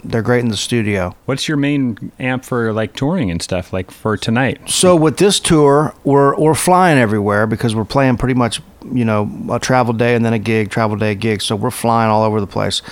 [0.05, 1.17] they're great in the studio.
[1.25, 3.73] What's your main amp for like touring and stuff?
[3.73, 4.61] Like for tonight?
[4.69, 8.61] So with this tour, we're we're flying everywhere because we're playing pretty much,
[8.93, 11.43] you know, a travel day and then a gig, travel day, gig.
[11.43, 12.83] So we're flying all over the place.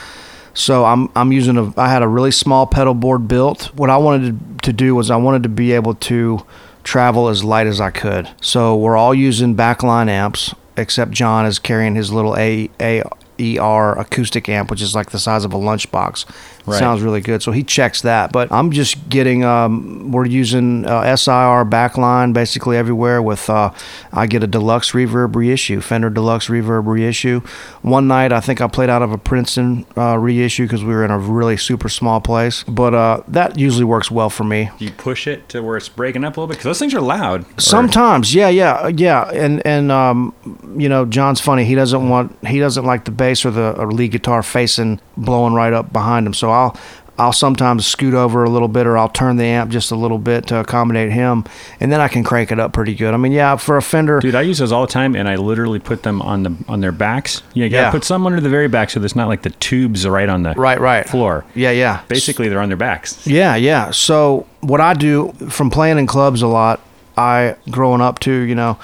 [0.55, 3.75] So I'm I'm using a I had a really small pedal board built.
[3.75, 6.45] What I wanted to, do was I wanted to be able to
[6.85, 8.31] travel as light as I could.
[8.40, 13.03] So we're all using backline amps except John is carrying his little A A
[13.38, 16.25] E R acoustic amp, which is like the size of a lunchbox.
[16.66, 16.79] Right.
[16.79, 17.42] Sounds really good.
[17.42, 18.33] So he checks that.
[18.33, 23.70] But I'm just getting, um, we're using uh, SIR backline basically everywhere with, uh,
[24.12, 27.40] I get a deluxe reverb reissue, Fender deluxe reverb reissue.
[27.83, 31.05] One night, I think I played out of a Princeton uh, reissue because we were
[31.05, 32.62] in a really super small place.
[32.64, 34.70] But uh, that usually works well for me.
[34.79, 36.55] Do you push it to where it's breaking up a little bit?
[36.55, 37.42] Because those things are loud.
[37.42, 40.33] Or- Sometimes, yeah, yeah, yeah, and and um,
[40.79, 41.64] you know, John's funny.
[41.64, 45.53] He doesn't want he doesn't like the bass or the or lead guitar facing blowing
[45.55, 46.33] right up behind him.
[46.35, 46.77] So I'll
[47.17, 50.19] I'll sometimes scoot over a little bit, or I'll turn the amp just a little
[50.19, 51.45] bit to accommodate him,
[51.79, 53.14] and then I can crank it up pretty good.
[53.14, 55.37] I mean, yeah, for a Fender, Dude, I use those all the time, and I
[55.37, 57.40] literally put them on the on their backs.
[57.53, 57.90] You gotta Yeah.
[57.93, 60.43] put some under the very back, so there's not like the tubes are right on
[60.43, 61.45] the right, right, floor.
[61.55, 63.25] yeah, yeah, Basically, they're on their backs.
[63.27, 63.93] Yeah, yeah.
[63.93, 66.81] So what I do from playing in clubs a lot,
[67.17, 68.77] I growing up too, you know,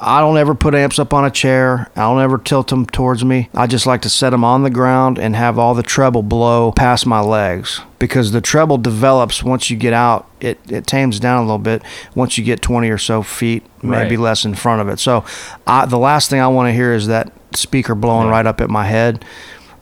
[0.00, 1.90] I don't ever put amps up on a chair.
[1.96, 3.50] I don't ever tilt them towards me.
[3.54, 6.70] I just like to set them on the ground and have all the treble blow
[6.72, 10.28] past my legs because the treble develops once you get out.
[10.40, 11.82] It it tames down a little bit
[12.14, 14.22] once you get 20 or so feet, maybe Right.
[14.22, 15.00] less in front of it.
[15.00, 15.24] So,
[15.66, 18.32] I, the last thing I want to hear is that speaker blowing Yeah.
[18.32, 19.24] right up at my head.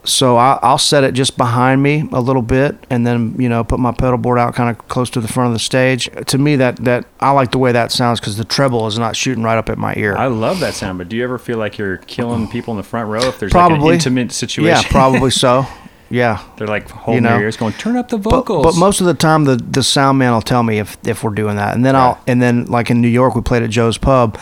[0.07, 3.64] So I, I'll set it just behind me a little bit, and then you know
[3.64, 6.09] put my pedal board out kind of close to the front of the stage.
[6.27, 9.16] To me, that that I like the way that sounds because the treble is not
[9.16, 10.16] shooting right up at my ear.
[10.16, 12.83] I love that sound, but do you ever feel like you're killing people in the
[12.85, 13.88] front row if there's like Probably.
[13.88, 14.66] an intimate situation?
[14.85, 15.66] yeah, probably so.
[16.09, 16.40] Yeah.
[16.57, 17.35] They're like holding You know.
[17.37, 19.83] their ears, going, "Turn up the But, vocals." but most of the time, the the
[19.83, 22.67] sound man will tell me if if we're doing that, and then I'll and then
[22.67, 24.38] like in New York, we played at Joe's Pub.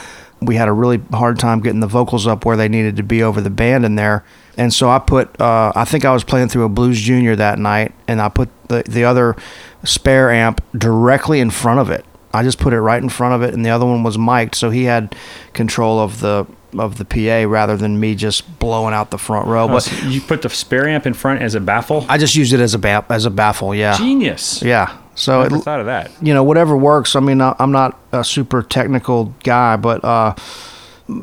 [0.47, 3.23] We had a really hard time getting the vocals up where they needed to be
[3.23, 4.25] over the band in there,
[4.57, 5.41] and so I put.
[5.41, 8.49] Uh, I think I was playing through a Blues Junior that night, and I put
[8.69, 9.37] the the other
[9.85, 12.05] spare amp directly in front of it.
[12.33, 14.55] I just put it right in front of it, and the other one was mic'd,
[14.55, 15.15] so he had
[15.53, 16.47] control of the
[16.81, 19.65] of the PA rather than me just blowing out the front row.
[19.65, 22.05] Oh, But so you put the spare amp in front as a baffle.
[22.09, 23.75] I just used it as a ba- as a baffle.
[23.75, 24.63] Yeah, Genius.
[24.63, 24.97] yeah.
[25.17, 26.11] So Never it, thought of that.
[26.21, 30.35] you know whatever works i mean I- i'm not a super technical guy but uh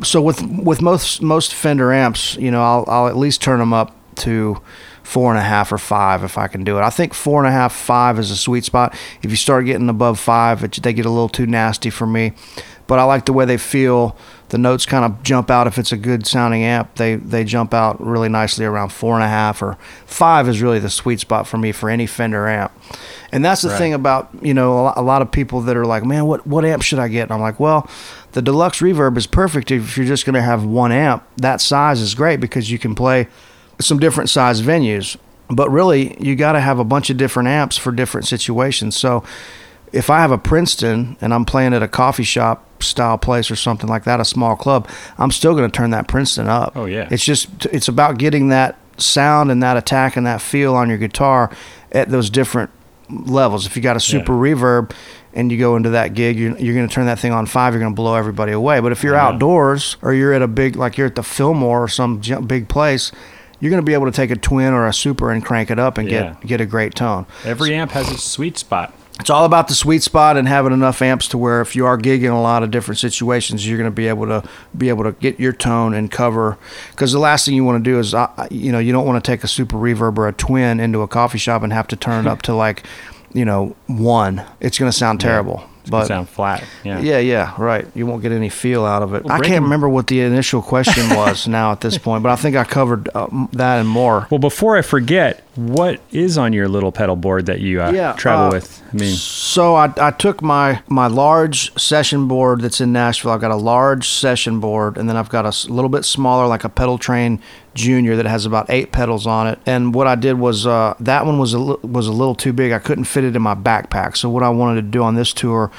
[0.01, 3.73] so with with most most fender amps you know i'll i'll at least turn them
[3.73, 4.61] up to
[5.11, 6.81] four and a half or five if I can do it.
[6.83, 8.95] I think four and a half, five is a sweet spot.
[9.21, 12.31] If you start getting above five, it, they get a little too nasty for me.
[12.87, 14.15] But I like the way they feel.
[14.49, 16.95] The notes kind of jump out if it's a good sounding amp.
[16.95, 20.79] They they jump out really nicely around four and a half or five is really
[20.79, 22.71] the sweet spot for me for any Fender amp.
[23.33, 23.77] And that's the Right.
[23.77, 26.83] thing about you know a lot, of people that are like, man, what what amp
[26.83, 27.23] should I get?
[27.23, 27.89] And I'm like, well,
[28.31, 31.23] the deluxe reverb is perfect if you're just going to have one amp.
[31.37, 33.27] That size is great because you can play
[33.83, 35.17] some different size venues.
[35.49, 38.95] But really, you got to have a bunch of different amps for different situations.
[38.95, 39.23] So
[39.91, 43.57] if I have a Princeton and I'm playing at a coffee shop style place or
[43.57, 46.71] something like that, a small club, I'm still going to turn that Princeton up.
[46.77, 47.07] Oh, yeah.
[47.11, 50.97] It's just it's about getting that sound and that attack and that feel on your
[50.97, 51.51] guitar
[51.91, 52.69] at those different
[53.09, 53.65] levels.
[53.65, 54.91] If you got a super reverb
[55.33, 57.73] and you go into that gig, you're, you're going to turn that thing on five,
[57.73, 58.79] you're going to blow everybody away.
[58.79, 59.27] But if you're Yeah.
[59.27, 63.11] outdoors or you're at a big, like you're at the Fillmore or some big place,
[63.61, 65.79] you're going to be able to take a twin or a super and crank it
[65.79, 66.33] up and Yeah.
[66.41, 67.25] get get a great tone.
[67.45, 68.93] Every amp has a sweet spot.
[69.19, 71.95] It's all about the sweet spot and having enough amps to where if you are
[71.95, 74.43] gigging a lot of different situations, you're going to be able to
[74.75, 76.57] be able to get your tone and cover.
[76.89, 78.15] Because the last thing you want to do is,
[78.49, 81.07] you know, you don't want to take a super reverb or a twin into a
[81.07, 82.83] coffee shop and have to turn it up to like,
[83.31, 84.41] you know, one.
[84.59, 85.63] It's going to sound terrible.
[85.81, 86.63] It's but sound flat.
[86.83, 86.99] Yeah.
[86.99, 87.87] yeah, yeah, right.
[87.95, 89.23] You won't get any feel out of it.
[89.23, 92.35] Well, I can't remember what the initial question was now at this point, but I
[92.35, 94.27] think I covered uh, that and more.
[94.29, 98.13] Well, before I forget, what is on your little pedal board that you uh, Yeah,
[98.13, 98.81] travel uh, with?
[98.93, 103.31] I mean, So I, I took my my large session board that's in Nashville.
[103.31, 106.63] I've got a large session board, and then I've got a little bit smaller, like
[106.63, 107.41] a pedal train
[107.73, 109.59] junior, that has about eight pedals on it.
[109.65, 112.53] And what I did was uh, that one was a li- was a little too
[112.53, 112.71] big.
[112.71, 114.17] I couldn't fit it in my backpack.
[114.17, 115.71] So what I wanted to do on this tour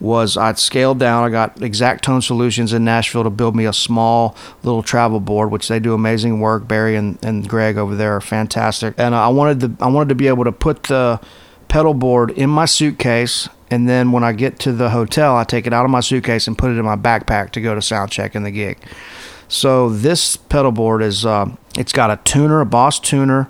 [0.00, 1.24] was I'd scaled down.
[1.24, 5.50] I got Exact Tone Solutions in Nashville to build me a small little travel board,
[5.50, 6.68] which they do amazing work.
[6.68, 8.94] Barry and, and Greg over there are fantastic.
[8.98, 11.20] And I wanted to I wanted to be able to put the
[11.68, 15.66] pedal board in my suitcase and then when I get to the hotel I take
[15.66, 18.12] it out of my suitcase and put it in my backpack to go to sound
[18.12, 18.78] check in the gig.
[19.48, 23.48] So this pedal board is uh, it's got a tuner, a Boss tuner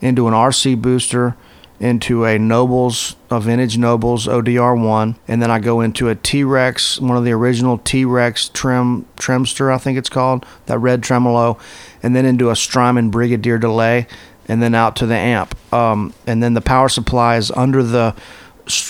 [0.00, 1.36] into an RC booster
[1.80, 7.16] into a Nobels, a vintage Nobels ODR1, and then I go into a T-Rex, one
[7.16, 11.58] of the original T-Rex trim Tremster, I think it's called, that red tremolo,
[12.02, 14.06] and then into a Strymon Brigadier delay,
[14.48, 15.54] and then out to the amp.
[15.72, 18.14] Um, and then the power supply is under the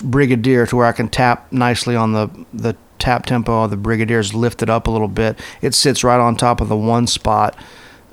[0.02, 4.34] Brigadier to where I can tap nicely on the the tap tempo of the Brigadier's
[4.34, 5.38] lifted up a little bit.
[5.62, 7.56] It sits right on top of the one spot,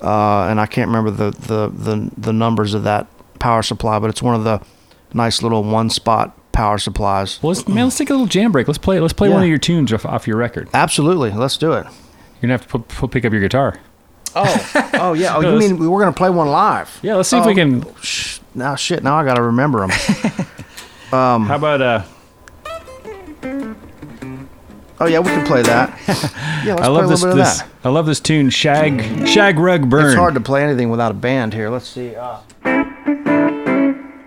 [0.02, 3.08] uh, and I can't remember the, the the the numbers of that
[3.40, 4.62] power supply, but it's one of the
[5.14, 7.42] nice little one spot power supplies.
[7.44, 8.68] well, let's, man, let's take a little jam break.
[8.68, 9.00] Let's play.
[9.00, 10.70] Let's play one of your tunes off, off your record.
[10.74, 11.86] Absolutely, let's do it.
[11.86, 13.80] You're gonna have to put, put, pick up your guitar.
[14.36, 15.36] Oh, oh yeah.
[15.36, 17.00] Oh, No, you mean we we're gonna play one live?
[17.02, 17.96] Yeah, let's see if we Oh, can.
[18.02, 19.04] Sh- now shit.
[19.04, 19.92] Now I gotta remember them.
[21.12, 22.04] Um, How about uh?
[25.00, 26.00] Oh yeah, we can play that.
[26.66, 27.22] Yeah, let's I play love a this.
[27.22, 27.70] little bit of this that.
[27.84, 28.50] I love this tune.
[28.50, 30.06] Shag Shag Rug Burn.
[30.08, 31.70] It's hard to play anything without a band here.
[31.70, 32.16] Let's see.
[32.16, 32.40] Uh,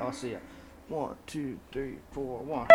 [0.01, 0.39] I'll see ya.
[0.89, 2.69] One, two, three, four, one.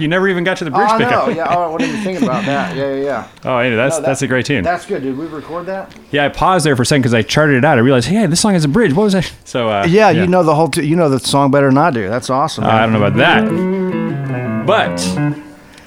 [0.00, 1.28] You never even got to the Oh, bridge I pickup.
[1.28, 1.34] know.
[1.34, 2.76] Yeah, oh, I wasn't even thinking about that.
[2.76, 3.26] Yeah, yeah, yeah.
[3.44, 4.64] Oh, anyway, that's No, that- that's a great tune.
[4.64, 5.02] That's good.
[5.02, 5.92] Did we record that?
[6.10, 7.78] Yeah, I paused there for a second because I charted it out.
[7.78, 8.92] I realized, hey, this song has a bridge.
[8.92, 9.32] What was that?
[9.44, 10.68] So uh, Yeah, you know the whole.
[10.68, 12.08] T- you know the song better than I do.
[12.08, 12.64] That's awesome.
[12.64, 12.68] Uh.
[12.68, 15.00] I don't know about that, but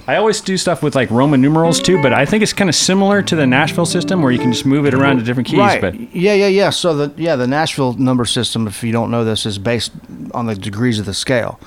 [0.07, 2.01] I always do stuff with like Roman numerals too.
[2.01, 4.65] But I think it's kind of similar to the Nashville system where you can just
[4.65, 5.59] move it around to different keys.
[5.59, 5.79] Right.
[5.79, 6.69] But yeah, yeah, yeah.
[6.71, 9.91] So the yeah the Nashville number system, if you don't know this, is based
[10.33, 11.59] on the degrees of the scale.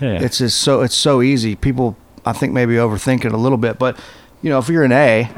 [0.00, 1.56] Yeah, It's just so it's so easy.
[1.56, 3.98] People, I think, maybe overthink it a little bit, but
[4.42, 5.28] you know, if you're an A,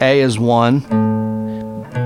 [0.00, 0.80] A is one,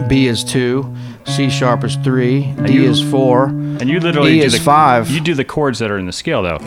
[0.08, 0.92] B is two,
[1.24, 3.46] C sharp is three, D you- is four.
[3.46, 5.10] and you literally E do is the five.
[5.10, 6.58] You do the chords that are in the scale though,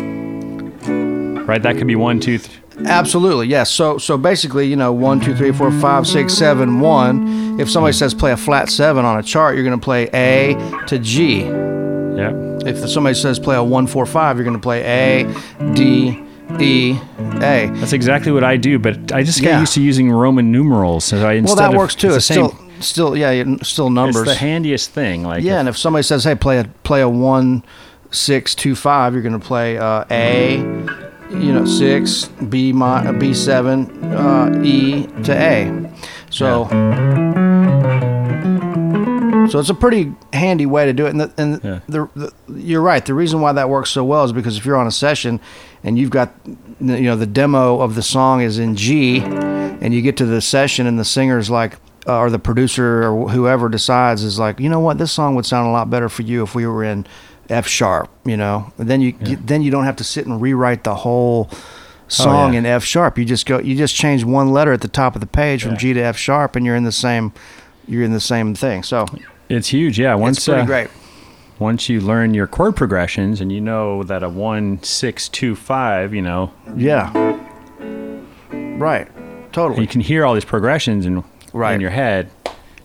[1.46, 1.62] right?
[1.62, 2.62] That could be one, two, three.
[2.86, 3.72] Absolutely, yes.
[3.72, 7.58] So so basically, you know, one, two, three, four, five, six, seven, one.
[7.60, 10.56] If somebody says play a flat seven on a chart, you're going to play A
[10.88, 11.44] to G.
[11.44, 12.45] Yeah.
[12.66, 16.20] If somebody says play a one, four, five, you're going to play A, D,
[16.60, 16.98] E,
[17.42, 17.70] A.
[17.76, 19.60] That's exactly what I do, but I just got Yeah.
[19.60, 21.06] used to using Roman numerals.
[21.06, 22.10] So I Well, that of- works too.
[22.10, 24.24] the It's, same- still still yeah, still numbers.
[24.24, 25.24] It's the handiest thing.
[25.24, 27.64] Like Yeah, and if somebody says, "Hey, play a play a one,
[28.12, 30.58] six, two, five," you're going to play uh, A,
[31.32, 35.72] you know, six, B, mi- B seven, uh, E to A.
[36.30, 36.66] So,
[39.56, 41.12] so it's a pretty handy way to do it.
[41.12, 41.80] And, the, and Yeah.
[41.88, 43.06] the, the, you're right.
[43.06, 45.40] The reason why that works so well is because if you're on a session
[45.82, 46.34] and you've got,
[46.82, 50.42] you know, the demo of the song is in G, and you get to the
[50.42, 54.68] session and the singer's like, uh, or the producer or whoever decides is like, you
[54.68, 57.08] know what, this song would sound a lot better for you if we were in
[57.50, 58.10] F sharp.
[58.26, 60.96] You know, and then you, you then you don't have to sit and rewrite the
[60.96, 61.50] whole
[62.10, 62.60] song yeah.
[62.60, 63.18] in F sharp.
[63.18, 65.78] You just go, you just change one letter at the top of the page from
[65.78, 67.32] G to F sharp, and you're in the same,
[67.88, 68.84] you're in the same thing.
[68.84, 69.06] So
[69.50, 70.00] it's huge.
[70.00, 70.16] Yeah.
[70.16, 70.90] Once it's pretty uh, great.
[71.60, 76.14] once you learn your chord progressions and you know that a one, six, two, five,
[76.14, 77.12] you know, Yeah.
[78.52, 79.08] Right.
[79.54, 79.82] Totally.
[79.82, 81.24] you can hear all these progressions in
[81.54, 81.74] Right.
[81.76, 82.30] in your head.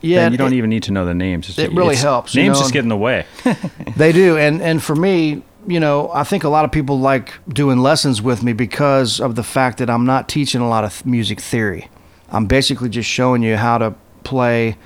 [0.02, 0.20] yeah.
[0.24, 1.50] and you don't it- even need to know the names.
[1.50, 3.26] It's- it really helps, you Names know, just get in the way.
[3.96, 7.32] They do, and and for me, you know, I think a lot of people like
[7.48, 11.04] doing lessons with me because of the fact that I'm not teaching a lot of
[11.04, 11.88] music theory.
[12.30, 13.94] I'm basically just showing you how to
[14.24, 14.76] play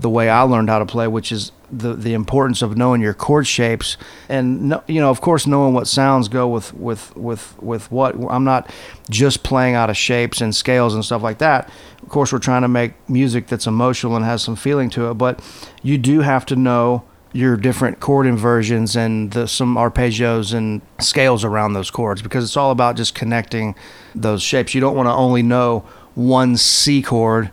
[0.00, 3.14] the way I learned how to play, which is the the importance of knowing your
[3.14, 3.96] chord shapes
[4.28, 8.16] and no, you know, of course, knowing what sounds go with with with with what.
[8.28, 8.70] I'm not
[9.08, 11.70] just playing out of shapes and scales and stuff like that.
[12.02, 15.14] Of course, we're trying to make music that's emotional and has some feeling to it,
[15.14, 15.40] but
[15.82, 21.44] you do have to know your different chord inversions and the, some arpeggios and scales
[21.44, 23.76] around those chords because it's all about just connecting
[24.14, 24.74] those shapes.
[24.74, 25.84] You don't want to only know
[26.14, 27.52] one C chord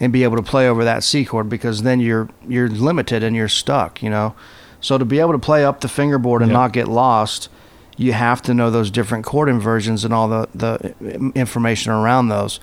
[0.00, 3.34] and be able to play over that C chord because then you're you're limited and
[3.36, 4.34] you're stuck, you know.
[4.80, 6.58] So to be able to play up the fingerboard and Yeah.
[6.58, 7.48] not get lost,
[7.96, 12.60] you have to know those different chord inversions and all the the information around those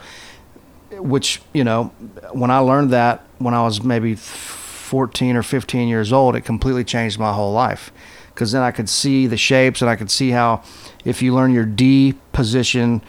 [0.91, 1.85] which you know
[2.33, 6.83] when i learned that when i was maybe 14 or 15 years old it completely
[6.83, 7.91] changed my whole life
[8.27, 10.61] because then i could see the shapes and i could see how
[11.03, 13.01] if you learn your d position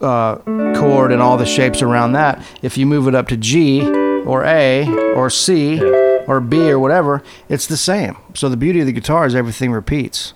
[0.00, 0.36] uh,
[0.78, 3.82] chord and all the shapes around that if you move it up to g
[4.24, 5.80] or a or c
[6.26, 9.72] or b or whatever it's the same so the beauty of the guitar is everything
[9.72, 10.32] repeats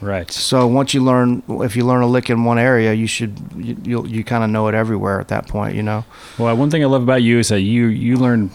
[0.00, 0.30] right.
[0.30, 3.76] so once you learn if you learn a lick in one area you should you
[3.84, 6.04] you, you kind of know it everywhere at that point you know
[6.38, 8.50] Well, one thing I love about you is that you you learn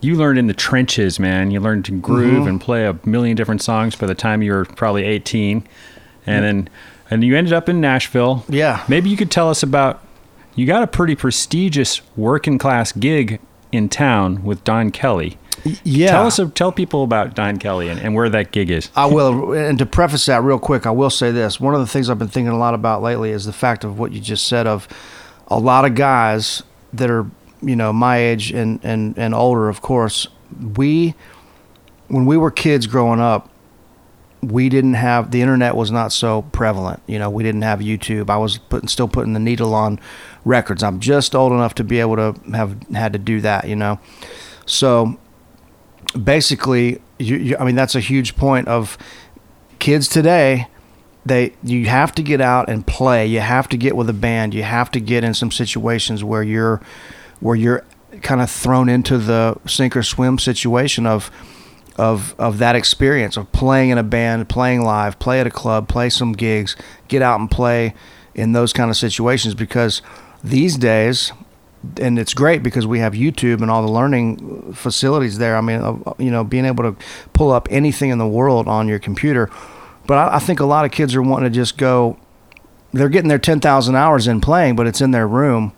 [0.00, 1.52] you learned in the trenches, man.
[1.52, 2.48] You learned to groove Mm-hmm.
[2.48, 5.62] and play a million different songs by the time you were probably 18,
[6.26, 6.68] and then
[7.12, 8.44] and you ended up in Nashville.
[8.48, 8.84] Yeah.
[8.88, 10.02] Maybe you could tell us about
[10.54, 13.40] you got a pretty prestigious working class gig
[13.70, 15.38] in town with Don Kelly.
[15.84, 16.10] Yeah.
[16.10, 18.90] Tell us tell people about Don Kelly and, and where that gig is.
[18.96, 19.52] I will.
[19.52, 21.60] And to preface that real quick, I will say this.
[21.60, 23.98] One of the things I've been thinking a lot about lately is the fact of
[23.98, 24.88] what you just said of
[25.48, 26.62] a lot of guys
[26.94, 27.26] that are,
[27.60, 30.26] you know, my age and, and, and older, of course.
[30.76, 31.14] We,
[32.08, 33.48] when we were kids growing up,
[34.42, 37.00] we didn't have the internet was not so prevalent.
[37.06, 38.28] You know, we didn't have YouTube.
[38.28, 40.00] I was putting still putting the needle on
[40.44, 40.82] records.
[40.82, 43.68] I'm just old enough to be able to have had to do that.
[43.68, 44.00] You know,
[44.66, 45.16] so
[46.20, 48.98] basically, you, you, I mean, that's a huge point of
[49.78, 50.66] kids today.
[51.24, 53.26] They you have to get out and play.
[53.26, 54.54] You have to get with a band.
[54.54, 56.80] You have to get in some situations where you're
[57.38, 57.84] where you're
[58.22, 61.30] kind of thrown into the sink or swim situation of
[61.96, 65.88] of of that experience of playing in a band, playing live, play at a club,
[65.88, 66.76] play some gigs,
[67.08, 67.94] get out and play
[68.34, 70.02] in those kind of situations because
[70.42, 71.32] these days
[71.96, 75.56] and it's great because we have YouTube and all the learning facilities there.
[75.56, 76.96] I mean, you know, being able to
[77.32, 79.50] pull up anything in the world on your computer.
[80.06, 82.18] But I, I think a lot of kids are wanting to just go
[82.92, 85.72] they're getting their 10,000 hours in playing, but it's in their room.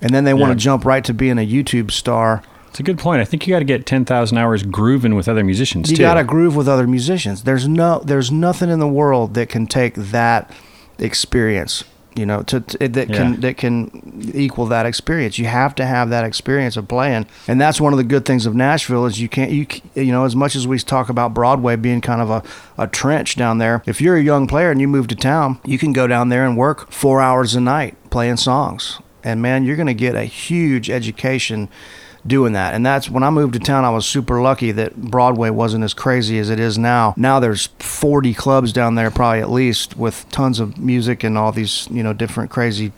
[0.00, 2.42] And then they want to jump right to being a YouTube star.
[2.74, 3.20] It's a good point.
[3.20, 6.02] I think you got to get 10,000 hours grooving with other musicians You too.
[6.02, 7.44] got to groove with other musicians.
[7.44, 10.50] There's no there's nothing in the world that can take that
[10.98, 11.84] experience,
[12.16, 13.14] you know, to, to that Yeah.
[13.16, 15.38] can that can equal that experience.
[15.38, 17.26] You have to have that experience of playing.
[17.46, 20.24] And that's one of the good things of Nashville is you can't you you know,
[20.24, 22.42] as much as we talk about Broadway being kind of a
[22.76, 25.78] a trench down there, if you're a young player and you move to town, you
[25.78, 28.98] can go down there and work 4 hours a night playing songs.
[29.22, 31.68] And man, you're going to get a huge education
[32.26, 32.74] doing that.
[32.74, 35.94] And that's when I moved to town, I was super lucky that Broadway wasn't as
[35.94, 37.14] crazy as it is now.
[37.16, 41.52] Now there's 40 clubs down there, probably at least, with tons of music and all
[41.52, 42.92] these, you know, different crazy,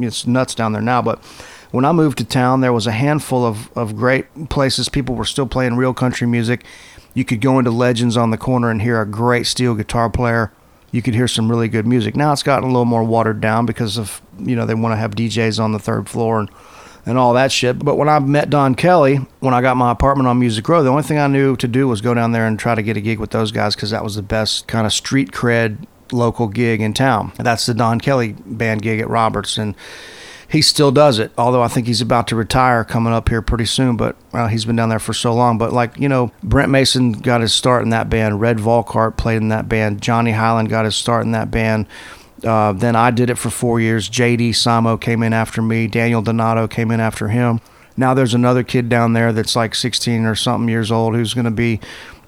[0.00, 1.02] it's nuts down there now.
[1.02, 1.18] But
[1.70, 4.88] when I moved to town, there was a handful of, of great places.
[4.88, 6.64] People were still playing real country music.
[7.14, 10.52] You could go into Legends on the corner and hear a great steel guitar player.
[10.90, 12.16] You could hear some really good music.
[12.16, 14.96] Now it's gotten a little more watered down because of, you know, they want to
[14.96, 16.50] have DJs on the third floor and
[17.08, 17.78] and all that shit.
[17.78, 20.90] But when I met Don Kelly, when I got my apartment on Music Row, the
[20.90, 23.00] only thing I knew to do was go down there and try to get a
[23.00, 26.82] gig with those guys because that was the best kind of street cred local gig
[26.82, 27.32] in town.
[27.36, 29.74] That's the Don Kelly band gig at Roberts, and
[30.50, 31.32] he still does it.
[31.38, 33.96] Although I think he's about to retire coming up here pretty soon.
[33.96, 35.56] But well, he's been down there for so long.
[35.56, 38.38] But like you know, Brent Mason got his start in that band.
[38.38, 40.02] Redd Volkaert played in that band.
[40.02, 41.86] Johnny Hiland got his start in that band.
[42.44, 44.08] Uh, then I did it for four years.
[44.08, 45.86] JD Simo came in after me.
[45.86, 47.60] Daniel Donato came in after him.
[47.96, 51.46] Now there's another kid down there that's like 16 or something years old who's going
[51.46, 51.80] to be,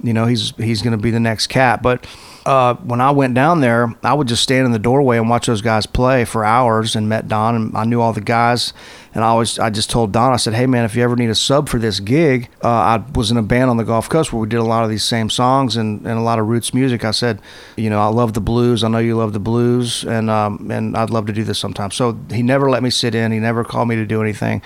[0.03, 1.81] you know, he's he's going to be the next cat.
[1.81, 2.07] But
[2.47, 5.47] uh, when I went down there, I would just stand in the doorway and watch
[5.47, 6.97] those guys play for hours.
[6.97, 8.73] And met Don, and I knew all the guys.
[9.15, 11.31] And I always, I just told Don, I said, "Hey man, if you ever need
[11.31, 14.33] a sub for this gig, uh, I was in a band on the Gulf Coast
[14.33, 16.73] where we did a lot of these same songs and, and a lot of roots
[16.73, 17.05] music.
[17.05, 17.41] I said,
[17.77, 18.85] you know, I love the blues.
[18.85, 21.91] I know you love the blues, and um, and I'd love to do this sometime.
[21.91, 23.33] So he never let me sit in.
[23.33, 24.63] He never called me to do anything,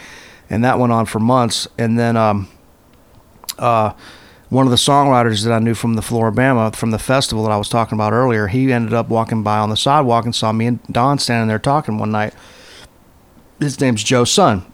[0.49, 1.67] and that went on for months.
[1.79, 2.49] And then, um,
[3.59, 3.95] uh,
[4.55, 7.57] one of the songwriters that I knew from the Flora-Bama from the festival that I
[7.57, 10.67] was talking about earlier, he ended up walking by on the sidewalk and saw me
[10.67, 12.35] and Don standing there talking one night.
[13.59, 14.65] His name's Joe Sun.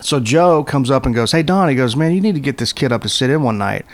[0.00, 2.56] So Joe comes up and goes, "Hey Don," he goes, "Man, you need to get
[2.56, 3.84] this kid up to sit in one night."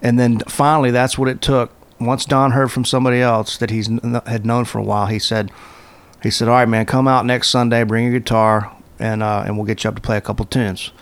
[0.00, 1.72] And then finally, that's what it took.
[1.98, 3.90] Once Don heard from somebody else that he's
[4.26, 5.50] had known for a while, he said,
[6.22, 8.70] "He said, all right, man, come out next Sunday, bring your guitar,
[9.00, 10.92] and uh, and we'll get you up to play a couple tunes."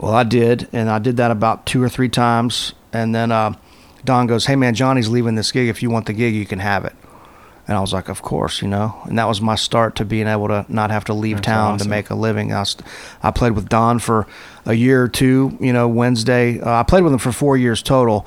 [0.00, 3.52] Well, I did, and I did that about two or three times, and then uh,
[4.02, 5.68] Don goes, "Hey, man, Johnny's leaving this gig.
[5.68, 6.94] If you want the gig, you can have it."
[7.68, 10.26] And I was like, "Of course, you know." And that was my start to being
[10.26, 11.84] able to not have to leave That's town awesome.
[11.84, 12.50] to make a living.
[12.50, 12.78] I, was,
[13.22, 14.26] I played with Don for
[14.64, 15.58] a year or two.
[15.60, 16.60] You know, Wednesday.
[16.60, 18.26] Uh, I played with him for four years total,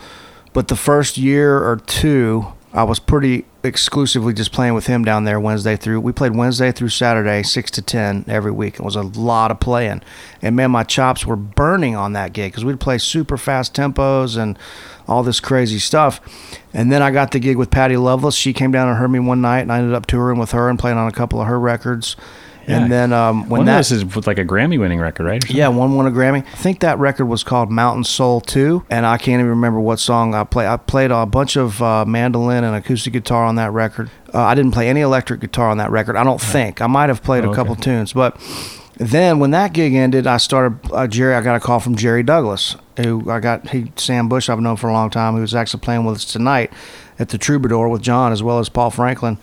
[0.54, 2.46] but the first year or two,
[2.76, 6.02] I was pretty exclusively just playing with him down there Wednesday through.
[6.02, 8.76] We played Wednesday through Saturday, six to ten every week.
[8.76, 10.02] It was a lot of playing,
[10.42, 14.36] and man, my chops were burning on that gig because we'd play super fast tempos
[14.36, 14.58] and
[15.08, 16.20] all this crazy stuff.
[16.74, 18.36] And then I got the gig with Patty Loveless.
[18.36, 20.68] She came down and heard me one night, and I ended up touring with her
[20.68, 22.16] and playing on a couple of her records.
[22.68, 22.82] Yeah.
[22.84, 25.50] And then um, when One that of is with like a Grammy winning record, right?
[25.50, 26.46] yeah, one won a Grammy.
[26.46, 30.00] I think that record was called Mountain Soul 2, and I can't even remember what
[30.00, 30.68] song I played.
[30.68, 34.10] I played a bunch of uh, mandolin and acoustic guitar on that record.
[34.34, 36.16] Uh, I didn't play any electric guitar on that record.
[36.16, 36.82] I don't think.
[36.82, 37.56] I might have played a Okay.
[37.58, 38.38] couple tunes, but
[38.98, 41.34] then when that gig ended, I started uh, Jerry.
[41.36, 43.70] I got a call from Jerry Douglas, who I got.
[43.70, 45.34] He Sam Bush I've known for a long time.
[45.36, 46.72] Who was actually playing with us tonight
[47.20, 49.38] at the Troubadour with John as well as Paul Franklin.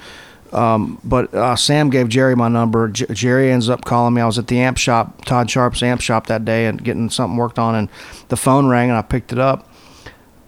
[0.53, 2.89] Um, but uh, Sam gave Jerry my number.
[2.89, 4.21] J- Jerry ends up calling me.
[4.21, 7.37] I was at the amp shop, Todd Sharp's amp shop that day, and getting something
[7.37, 7.75] worked on.
[7.75, 7.89] And
[8.29, 9.69] the phone rang, and I picked it up,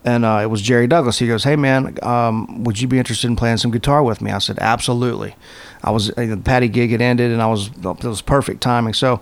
[0.04, 1.18] and uh, it was Jerry Douglas.
[1.18, 4.32] He goes, "Hey man, um, would you be interested in playing some guitar with me?"
[4.32, 5.36] I said, "Absolutely."
[5.84, 8.94] I was uh, the Patty gig had ended, and I was it was perfect timing.
[8.94, 9.20] So,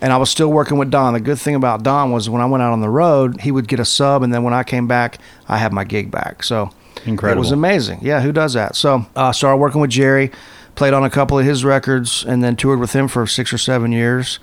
[0.00, 1.14] and I was still working with Don.
[1.14, 3.66] The good thing about Don was when I went out on the road, he would
[3.66, 5.18] get a sub, and then when I came back,
[5.48, 6.42] I had my gig back.
[6.44, 6.70] So
[7.06, 7.38] Incredible.
[7.38, 8.00] it was amazing.
[8.02, 8.76] Yeah, who does that?
[8.76, 10.30] So I uh, started working with Jerry,
[10.74, 13.58] played on a couple of his records, and then toured with him for six or
[13.58, 14.38] seven years.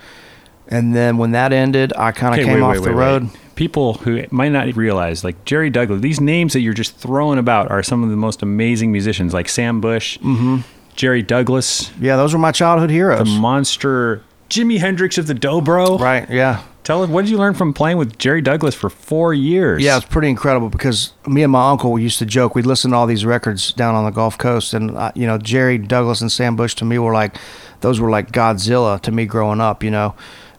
[0.68, 2.96] And then when that ended, I kind of Okay, came wait, off wait, the wait,
[2.96, 3.30] road.
[3.54, 7.70] People who might not realize, like Jerry Douglas, these names that you're just throwing about
[7.70, 10.58] are some of the most amazing musicians, like Sam Bush, Mm-hmm.
[10.94, 13.20] Jerry Douglas, Yeah, those were my childhood heroes.
[13.20, 15.98] the monster Jimi Hendrix of the Dobro.
[16.00, 16.28] right.
[16.28, 16.62] Yeah.
[16.88, 19.82] Tell us, what did you learn from playing with Jerry Douglas for four years?
[19.82, 22.54] Yeah, it's pretty incredible because me and my uncle used to joke.
[22.54, 25.36] We'd listen to all these records down on the Gulf Coast, and uh, you know,
[25.36, 27.36] Jerry Douglas and Sam Bush to me were like,
[27.82, 30.14] those were like Godzilla to me growing up, you know,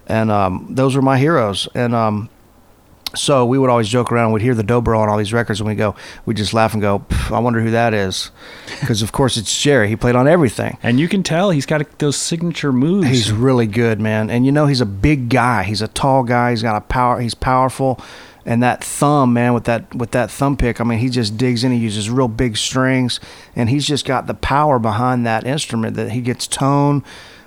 [0.05, 1.67] and um, those were my heroes.
[1.73, 2.29] And um,
[3.15, 4.33] So we would always joke around.
[4.33, 5.95] We'd hear the dobro on all these records, and we go,
[6.25, 8.31] we just laugh and go, I wonder who that is,
[8.79, 9.87] because of course it's Jerry.
[9.87, 10.77] He played on everything.
[10.83, 13.07] And you can tell he's got those signature moves.
[13.07, 14.29] He's really good, man.
[14.29, 15.63] And you know, he's a big guy.
[15.63, 16.51] He's a tall guy.
[16.51, 17.19] He's got a power.
[17.19, 17.99] He's powerful.
[18.45, 21.63] And that thumb, man, with that with that thumb pick, I mean, he just digs
[21.63, 21.71] in.
[21.71, 23.19] He uses real big strings,
[23.55, 27.03] and he's just got the power behind that instrument that he gets tone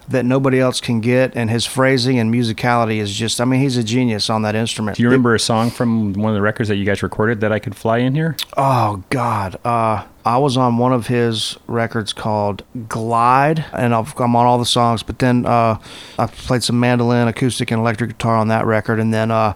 [0.09, 1.35] that nobody else can get.
[1.37, 4.97] And his phrasing and musicality is just, I mean, he's a genius on that instrument.
[4.97, 7.53] Do you remember a song from one of the records that you guys recorded that
[7.53, 8.37] I could fly in here?
[8.57, 14.37] Oh God, uh, I was on one of his records called Glide, and I've, I'm
[14.37, 15.03] on all the songs.
[15.03, 15.79] But then uh,
[16.19, 19.55] I played some mandolin, acoustic, and electric guitar on that record, and then uh,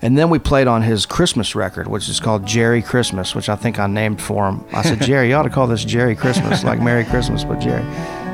[0.00, 3.56] and then we played on his Christmas record, which is called Jerry Christmas, which I
[3.56, 4.64] think I named for him.
[4.72, 7.84] I said, Jerry, you ought to call this Jerry Christmas, like Merry Christmas, but Jerry.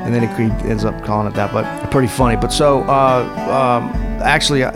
[0.05, 2.35] And then he ends up calling it that, but pretty funny.
[2.35, 3.89] But so uh, um,
[4.21, 4.71] actually, uh,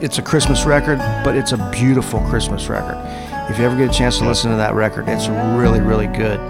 [0.00, 2.96] it's a Christmas record, but it's a beautiful Christmas record.
[3.48, 6.40] If you ever get a chance to listen to that record, it's really, really good.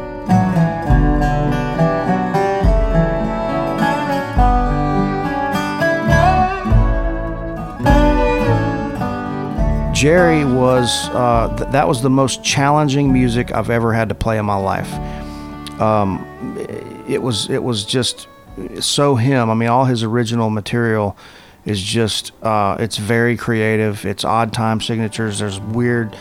[10.02, 14.36] Jerry was uh, th- that was the most challenging music I've ever had to play
[14.36, 14.92] in my life.
[15.80, 16.26] Um,
[17.12, 18.28] it was it was just
[18.80, 19.50] so him.
[19.50, 21.16] I mean, all his original material
[21.64, 24.04] is just uh, it's very creative.
[24.04, 25.38] It's odd time signatures.
[25.38, 26.16] There's weird,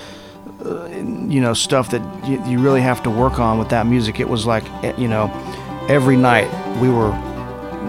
[0.63, 4.19] uh, you know, stuff that you, you really have to work on with that music.
[4.19, 5.31] It was like eh, you know,
[5.89, 6.49] every night
[6.81, 7.11] we were,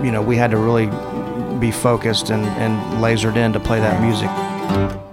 [0.05, 0.86] you know, we had to really
[1.59, 5.11] be focused and, and lasered in to play that music.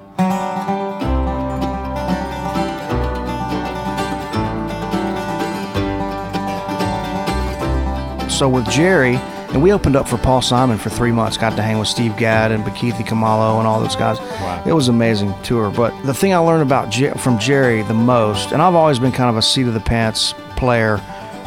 [8.40, 11.36] So with Jerry, and we opened up for Paul Simon for three months.
[11.36, 14.18] Got to hang with Steve Gadd and Bakithi Kumalo and all those guys.
[14.18, 14.64] Wow.
[14.66, 15.70] It was an amazing tour.
[15.70, 19.12] But the thing I learned about Jer- from Jerry the most, and I've always been
[19.12, 21.00] kind of a seat of the pants player,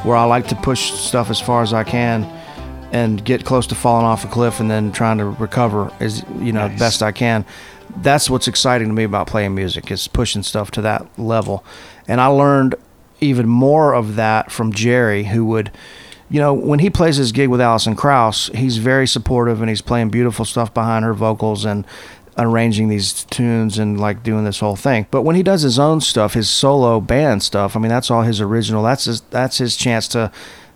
[0.03, 2.24] where I like to push stuff as far as I can
[2.93, 6.53] and get close to falling off a cliff and then trying to recover as you
[6.53, 6.78] know Nice.
[6.78, 7.47] best I can.
[8.03, 11.64] That's what's exciting to me about playing music is pushing stuff to that level.
[12.07, 12.74] And I learned
[13.22, 15.70] even more of that from Jerry, who would,
[16.33, 19.83] you know, when he plays his gig with Alison Krauss, he's very supportive and he's
[19.83, 21.87] playing beautiful stuff behind her vocals and
[22.39, 25.07] arranging these tunes and like doing this whole thing.
[25.11, 28.22] But when he does his own stuff, his solo band stuff, I mean, that's all
[28.22, 28.83] his original.
[28.83, 30.33] That's his that's his chance to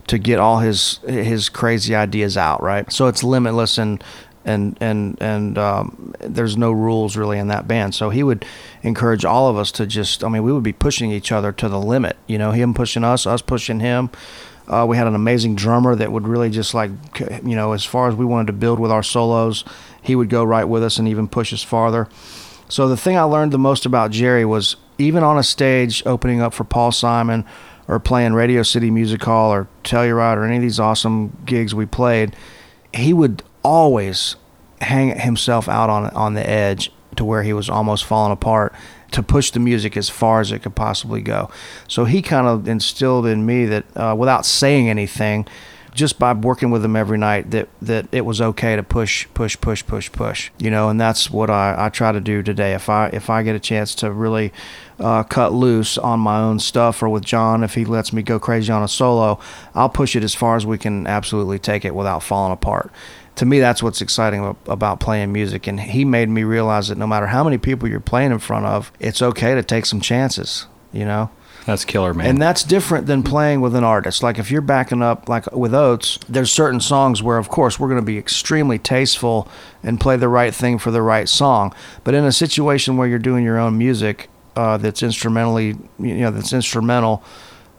[0.09, 2.93] to get all his his crazy ideas out, right?
[2.93, 4.05] So it's limitless and
[4.45, 7.95] and and and um, there's no rules really in that band.
[7.95, 8.45] So he would
[8.83, 11.69] encourage all of us to just, I mean, we would be pushing each other to
[11.71, 12.19] the limit.
[12.27, 14.11] You know, him pushing us, us pushing him.
[14.69, 16.91] Uh, we had an amazing drummer that would really just like,
[17.21, 19.65] you know, as far as we wanted to build with our solos,
[20.03, 22.09] he would go right with us and even push us farther.
[22.69, 26.41] So the thing I learned the most about Jerry was even on a stage opening
[26.41, 27.45] up for Paul Simon
[27.87, 31.87] or playing Radio City Music Hall or Telluride or any of these awesome gigs we
[31.87, 32.35] played,
[32.93, 34.37] he would always
[34.81, 38.75] hang himself out on on the edge to where he was almost falling apart
[39.17, 41.51] to push the music as far as it could possibly go.
[41.89, 45.47] So he kind of instilled in me that uh, without saying anything,
[45.95, 49.59] just by working with him every night, that that it was okay to push, push,
[49.59, 50.51] push, push, push.
[50.59, 52.75] You know, and that's what I, I try to do today.
[52.75, 54.53] If I if I get a chance to really
[55.01, 58.39] uh, cut loose on my own stuff, or with John, if he lets me go
[58.39, 59.41] crazy on a solo,
[59.75, 62.93] I'll push it as far as we can absolutely take it without falling apart
[63.37, 67.07] to me that's what's exciting about playing music and he made me realize that no
[67.07, 70.67] matter how many people you're playing in front of it's okay to take some chances
[70.93, 71.31] you know
[71.67, 72.27] That's killer, man.
[72.27, 75.75] and that's different than playing with an artist like if you're backing up like with
[75.75, 79.49] oates there's certain songs where of course we're going to be extremely tasteful
[79.83, 81.75] and play the right thing for the right song
[82.05, 86.31] but in a situation where you're doing your own music uh, that's instrumentally you know
[86.31, 87.23] that's instrumental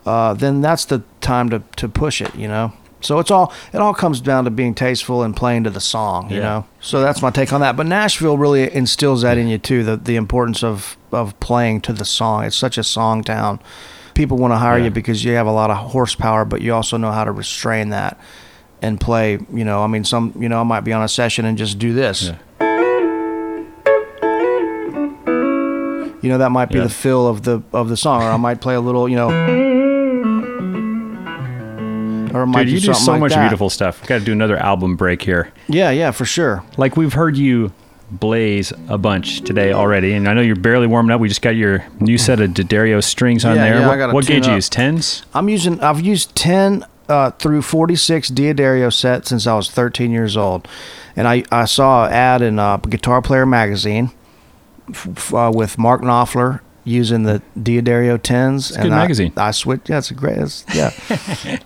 [0.07, 2.71] uh, then that's the time to, to push it, you know.
[2.99, 6.29] So it's all it all comes down to being tasteful and playing to the song,
[6.29, 6.43] you Yeah.
[6.43, 6.65] know.
[6.81, 7.77] So that's my take on that.
[7.77, 11.93] But Nashville really instills that in you too, the the importance of of playing to
[11.93, 12.43] the song.
[12.43, 13.59] It's such a song town.
[14.15, 14.85] People want to hire Yeah.
[14.85, 17.89] you because you have a lot of horsepower, but you also know how to restrain
[17.89, 18.17] that
[18.81, 21.45] and play, you know, I mean some you know, I might be on a session
[21.45, 22.23] and just do this.
[22.23, 22.35] Yeah.
[26.23, 28.59] You know, that might be the feel of the of the song, or I might
[28.59, 29.29] play a little, you know,
[32.35, 33.41] or might Dude, you do something so like much that.
[33.41, 34.05] beautiful stuff.
[34.07, 35.51] Got to do another album break here.
[35.67, 36.63] Yeah, yeah, for sure.
[36.77, 37.71] Like we've heard you
[38.09, 41.19] blaze a bunch today already, and I know you're barely warming up.
[41.19, 43.79] We just got your new set of D'Addario strings on Yeah, there.
[43.81, 44.69] yeah, what what gauge you use?
[44.69, 45.23] Tens?
[45.33, 45.79] I'm using.
[45.81, 50.67] I've used ten uh, through forty six D'Addario sets since I was thirteen years old,
[51.15, 54.11] and I I saw an ad in uh, Guitar Player magazine
[54.89, 58.71] f- uh, with Mark Knopfler using the D'Addario tens.
[58.75, 59.33] a good magazine.
[59.37, 59.89] I switched.
[59.89, 60.37] Yeah, it's a great.
[60.37, 60.89] It's, yeah,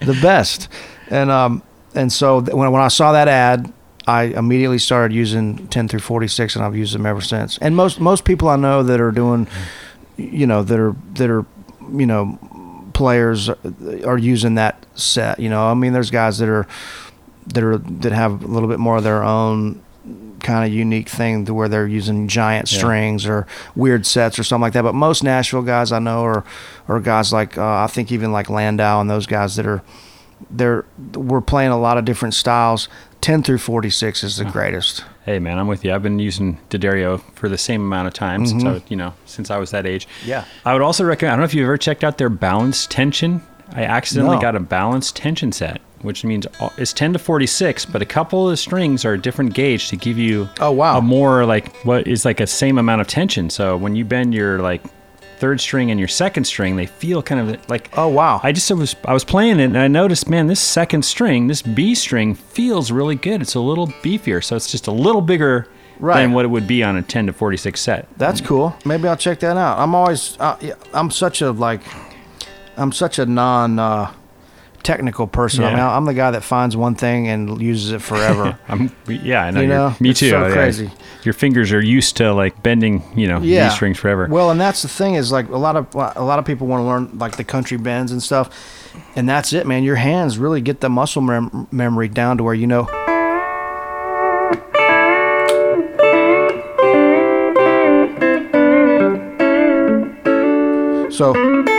[0.02, 0.68] the best.
[1.10, 1.62] And um
[1.94, 3.72] and so th- when when I saw that ad,
[4.08, 7.58] I immediately started using ten through forty six, and I've used them ever since.
[7.60, 9.48] And most most people I know that are doing,
[10.18, 11.46] you know, that are that are,
[11.94, 12.40] you know,
[12.94, 15.40] players are using that set.
[15.40, 16.68] You know, I mean, there's guys that are
[17.48, 19.82] that are that have a little bit more of their own
[20.42, 22.78] kind of unique thing to where they're using giant Yeah.
[22.80, 24.84] strings or weird sets or something like that.
[24.84, 26.44] But most Nashville guys I know are
[26.88, 29.82] are guys like uh, I think even like Landau and those guys that are
[30.50, 32.90] they're we're playing a lot of different styles.
[33.22, 35.04] Ten through forty six is the greatest.
[35.26, 35.94] Hey man, I'm with you.
[35.94, 39.14] I've been using D'Addario for the same amount of time since I, was- you know
[39.26, 40.08] since I was that age.
[40.08, 40.30] Mm-hmm.
[40.30, 40.46] Yeah.
[40.66, 41.34] I would also recommend.
[41.34, 43.44] I don't know if you've ever checked out their balance tension.
[43.74, 44.42] I accidentally No.
[44.42, 46.46] got a balanced tension set, which means
[46.78, 49.96] it's 10 to 46, but a couple of the strings are a different gauge to
[49.98, 50.98] give you Oh, wow.
[50.98, 53.50] a more like what is like a same amount of tension.
[53.50, 54.82] So when you bend your like
[55.40, 58.40] third string and your second string, they feel kind of like Oh wow.
[58.44, 61.62] I just was I was playing it and I noticed, man, this second string, this
[61.62, 63.42] B string feels really good.
[63.42, 65.68] It's a little beefier, so it's just a little bigger
[66.00, 66.22] Right.
[66.24, 68.08] than what it would be on a 10 to 46 set.
[68.18, 68.76] That's cool.
[68.86, 69.78] Maybe I'll check that out.
[69.78, 70.58] I'm always, uh,
[70.96, 71.82] I'm such a like,
[72.76, 74.12] I'm such a non uh,
[74.84, 75.64] technical person.
[75.64, 78.58] I mean, I'm the guy that finds one thing and uses it forever.
[78.68, 79.62] I'm yeah, I know.
[79.62, 80.30] You know, me it's too.
[80.30, 80.92] so I- crazy.
[81.24, 83.66] your fingers are used to like bending, you know, yeah.
[83.66, 84.28] these strings forever.
[84.30, 86.82] Well, and that's the thing is like a lot of a lot of people want
[86.82, 88.50] to learn like the country bends and stuff,
[89.16, 89.84] and that's it, man.
[89.84, 92.88] Your hands really get the muscle mem- memory down to where you know.
[101.12, 101.71] So.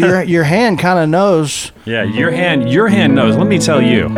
[0.00, 3.36] So your your hand kind of knows yeah, your hand your hand knows.
[3.36, 4.08] Let me tell you.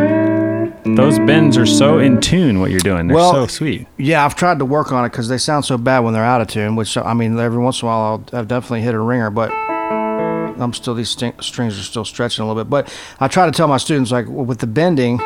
[0.95, 3.07] Those bends are so in tune what you're doing.
[3.07, 3.87] They're Well, so sweet.
[3.97, 6.39] Yeah, I've tried to work on it because they sound so bad when they're out
[6.41, 6.75] of tune.
[6.77, 9.51] Which I mean, every once in a while I'll, I've definitely hit a ringer, but
[9.51, 12.69] I'm still these st- strings are still stretching a little bit.
[12.69, 15.19] But I try to tell my students like w- with the bending,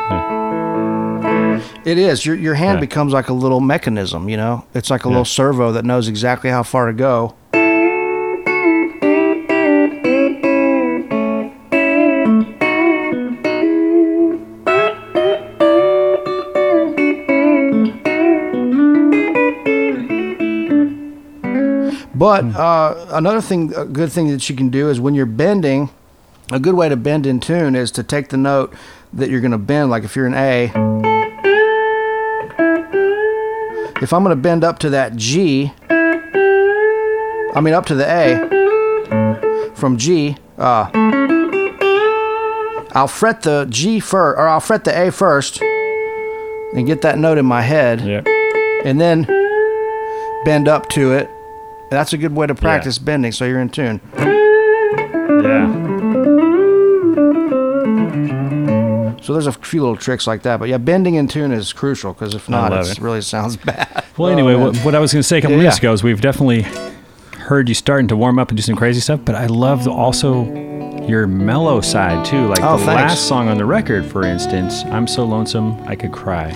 [1.85, 2.81] it is your your hand Yeah.
[2.81, 4.27] becomes like a little mechanism.
[4.29, 5.11] You know, it's like a Yeah.
[5.11, 7.35] little servo that knows exactly how far to go.
[22.21, 25.89] But uh, another thing, a good thing that you can do is when you're bending,
[26.51, 28.75] a good way to bend in tune is to take the note
[29.11, 29.89] that you're going to bend.
[29.89, 30.65] Like if you're an A,
[34.03, 39.73] if I'm going to bend up to that G, I mean up to the A
[39.73, 40.91] from G, uh,
[42.93, 47.39] I'll fret the G first, or I'll fret the A first, and get that note
[47.39, 48.21] in my head Yeah.
[48.85, 49.23] and then
[50.45, 51.27] bend up to it.
[51.91, 53.99] That's a good way to practice bending so you're in tune.
[55.43, 55.91] Yeah.
[59.21, 60.59] So there's a few little tricks like that.
[60.59, 62.97] But yeah, bending in tune is crucial because if not, it.
[62.99, 64.03] really sounds bad.
[64.17, 66.01] Well, anyway, what, what I was going to say a couple Yeah, minutes ago is
[66.01, 66.63] we've definitely
[67.37, 70.45] heard you starting to warm up and do some crazy stuff, but I love also
[71.05, 72.47] your mellow side too.
[72.47, 73.11] Like Oh, the thanks.
[73.11, 76.51] last song on the record, for instance, "I'm So Lonesome I Could Cry."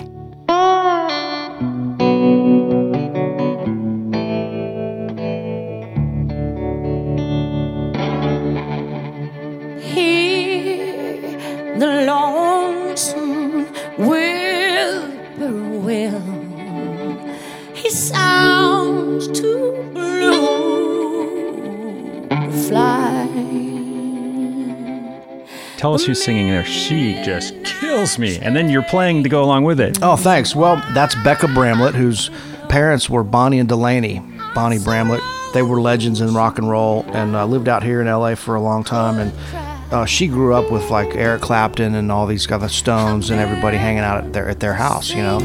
[25.85, 26.65] Tell us who's singing there.
[26.65, 29.99] She just kills me, and then you're playing to go along with it.
[30.01, 30.55] Oh, thanks.
[30.55, 32.31] Well, that's Bekka Bramlett, whose
[32.69, 34.19] parents were Bonnie and Delaney.
[34.55, 35.21] Bonnie Bramlett.
[35.53, 38.55] They were legends in rock and roll and uh, lived out here in LA for
[38.55, 39.19] a long time.
[39.19, 43.39] And uh, she grew up with like Eric Clapton and all these other Stones and
[43.39, 45.11] everybody hanging out at their at their house.
[45.11, 45.37] You know.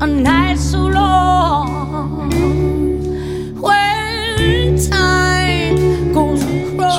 [0.00, 2.30] A night so long
[3.60, 5.19] when time goes across.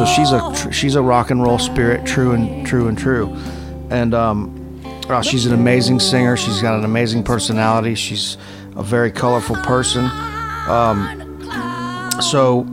[0.01, 3.37] So she's a tr- she's a rock and roll spirit, true and true and true,
[3.91, 6.35] and um, uh, she's an amazing singer.
[6.35, 7.93] She's got an amazing personality.
[7.93, 8.35] She's
[8.75, 10.09] a very colorful person.
[10.67, 12.65] Um, so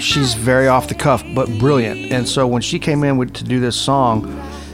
[0.00, 2.10] she's very off the cuff, but brilliant.
[2.10, 4.26] And so when she came in with, to do this song,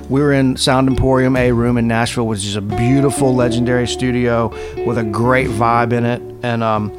[0.09, 4.49] we were in Sound Emporium A Room in Nashville, which is a beautiful, legendary studio
[4.87, 6.91] with a great vibe in it, and um,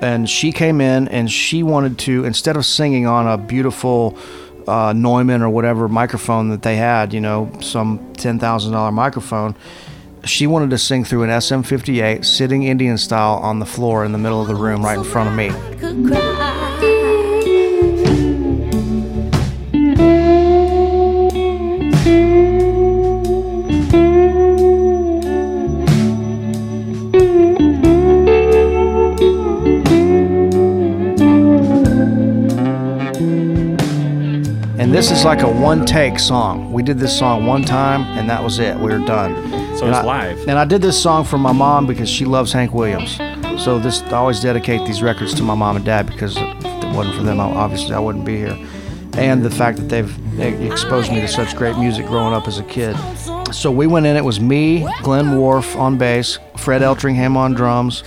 [0.00, 4.16] and she came in and she wanted to instead of singing on a beautiful
[4.66, 9.54] uh, Neumann or whatever microphone that they had, you know, some ten thousand dollar microphone.
[10.24, 14.18] She wanted to sing through an SM58, sitting Indian style on the floor in the
[14.18, 16.59] middle of the room, right in front of me.
[35.00, 36.74] This is like a one take song.
[36.74, 38.76] We did this song one time, and that was it.
[38.76, 39.34] We were done.
[39.74, 40.46] So And it's I- live.
[40.46, 43.16] And I did this song for my mom because she loves Hank Williams.
[43.64, 46.94] So this I always dedicate these records to my mom and dad because if it
[46.94, 48.54] wasn't for them, I, obviously I wouldn't be here.
[49.14, 52.58] And the fact that they've they exposed me to such great music growing up as
[52.58, 52.94] a kid.
[53.52, 54.16] So we went in.
[54.18, 58.04] It was me, Glenn Worf on bass, Fred Eltringham on drums,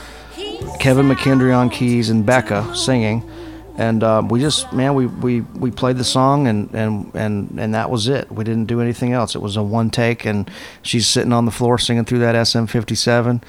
[0.80, 3.28] Kevin McKendree on keys, and Bekka singing.
[3.76, 7.74] And uh, we just, man, we, we, we played the song and, and, and, and
[7.74, 8.32] that was it.
[8.32, 9.34] We didn't do anything else.
[9.34, 10.50] It was a one take, and
[10.84, 13.42] she's sitting on the floor singing through that SM57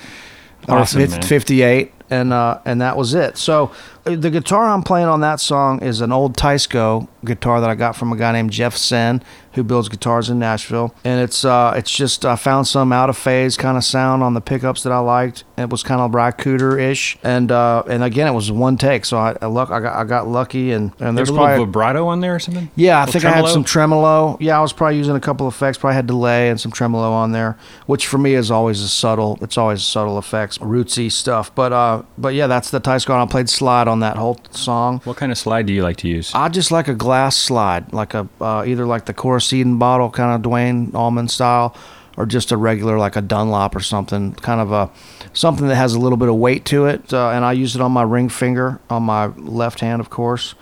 [0.68, 1.22] or Awesome, man.
[1.22, 3.36] 58, and uh, and that was it.
[3.36, 3.72] So
[4.06, 7.74] uh, the guitar I'm playing on that song is an old Teisco guitar that I
[7.74, 11.72] got from a guy named Jeff Senn, who builds guitars in Nashville, and it's uh,
[11.76, 14.92] it's just I found some out of phase kind of sound on the pickups that
[14.92, 15.44] I liked.
[15.56, 19.04] It was kind of Ry Cooder ish, and uh, and again it was one take,
[19.04, 21.46] so I, I luck I got I got lucky, and and There's there's a little
[21.46, 22.70] probably vibrato on there or something.
[22.76, 24.36] yeah, I think I had some tremolo.
[24.40, 25.78] Yeah, I was probably using a couple effects.
[25.78, 29.38] Probably had delay and some tremolo on there, which for me is always a subtle.
[29.40, 31.52] It's always subtle effects, rootsy stuff.
[31.54, 33.10] But uh, but yeah, that's the Teisco.
[33.10, 35.00] I played slide on that whole song.
[35.04, 36.32] What kind of slide do you like to use?
[36.34, 40.10] I just like a glass slide, like a uh, either like the Cora Eden bottle,
[40.10, 41.76] kind of Duane Allman style,
[42.16, 44.90] or just a regular like a Dunlop or something, kind of a
[45.32, 47.12] something that has a little bit of weight to it.
[47.12, 50.54] Uh, and I use it on my ring finger on my left hand, of course.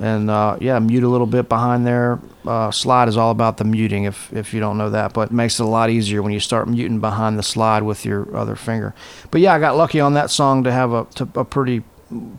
[0.00, 2.18] And uh, yeah, mute a little bit behind there.
[2.44, 5.32] Uh, slide is all about the muting, if if you don't know that, but it
[5.32, 8.56] makes it a lot easier when you start muting behind the slide with your other
[8.56, 8.92] finger.
[9.30, 11.84] But yeah, I got lucky on that song to have a, to, a pretty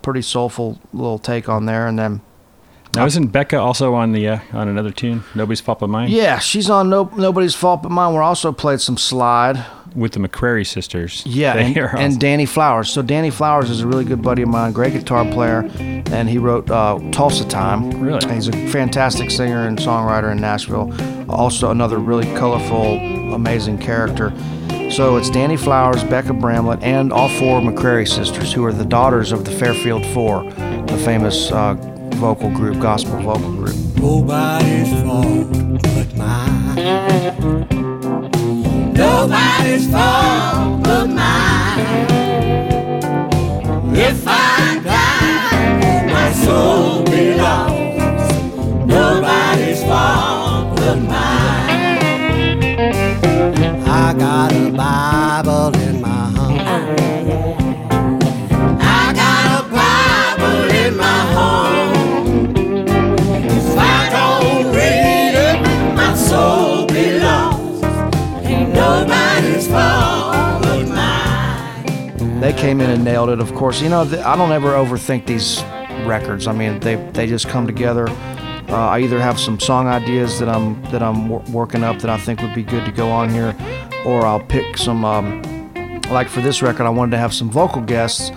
[0.01, 2.21] pretty soulful little take on there, and then
[2.93, 5.23] Now, isn't Bekka also on the uh, on another tune?
[5.33, 6.09] Nobody's fault but mine.
[6.11, 8.13] Yeah, she's on no nobody's fault but mine.
[8.13, 9.65] We also played some slide.
[9.95, 11.23] With the McCrary sisters.
[11.25, 12.19] Yeah, and, are and.
[12.19, 12.89] Danny Flowers.
[12.89, 16.37] So Danny Flowers is a really good buddy of mine, great guitar player, and he
[16.37, 17.89] wrote uh, Tulsa Time.
[18.01, 18.33] Really?
[18.33, 20.93] he's a fantastic singer and songwriter in Nashville.
[21.29, 22.97] Also another really colorful,
[23.33, 24.33] amazing character.
[24.91, 29.31] So it's Danny Flowers, Bekka Bramlett, and all four McCrary sisters, who are the daughters
[29.31, 31.73] of the Fairfield Four, the famous uh,
[32.15, 33.75] vocal group, gospel vocal group.
[33.97, 37.24] Nobody's fault but mine.
[38.95, 42.07] Nobody's fault but mine.
[43.93, 48.31] If I die, my soul belongs.
[48.85, 51.75] Nobody's fault but mine.
[53.85, 56.44] I got a Bible in my home.
[72.65, 73.39] Came in and nailed it.
[73.39, 75.61] Of course, you know I don't ever overthink these
[76.07, 76.47] records.
[76.47, 78.09] I mean, they they just come together.
[78.69, 82.09] Uh, I either have some song ideas that I'm that I'm wor- working up that
[82.09, 83.55] I think would be good to go on here,
[84.03, 85.05] or I'll pick some.
[85.05, 85.43] Um,
[86.09, 88.31] like for this record, I wanted to have some vocal guests.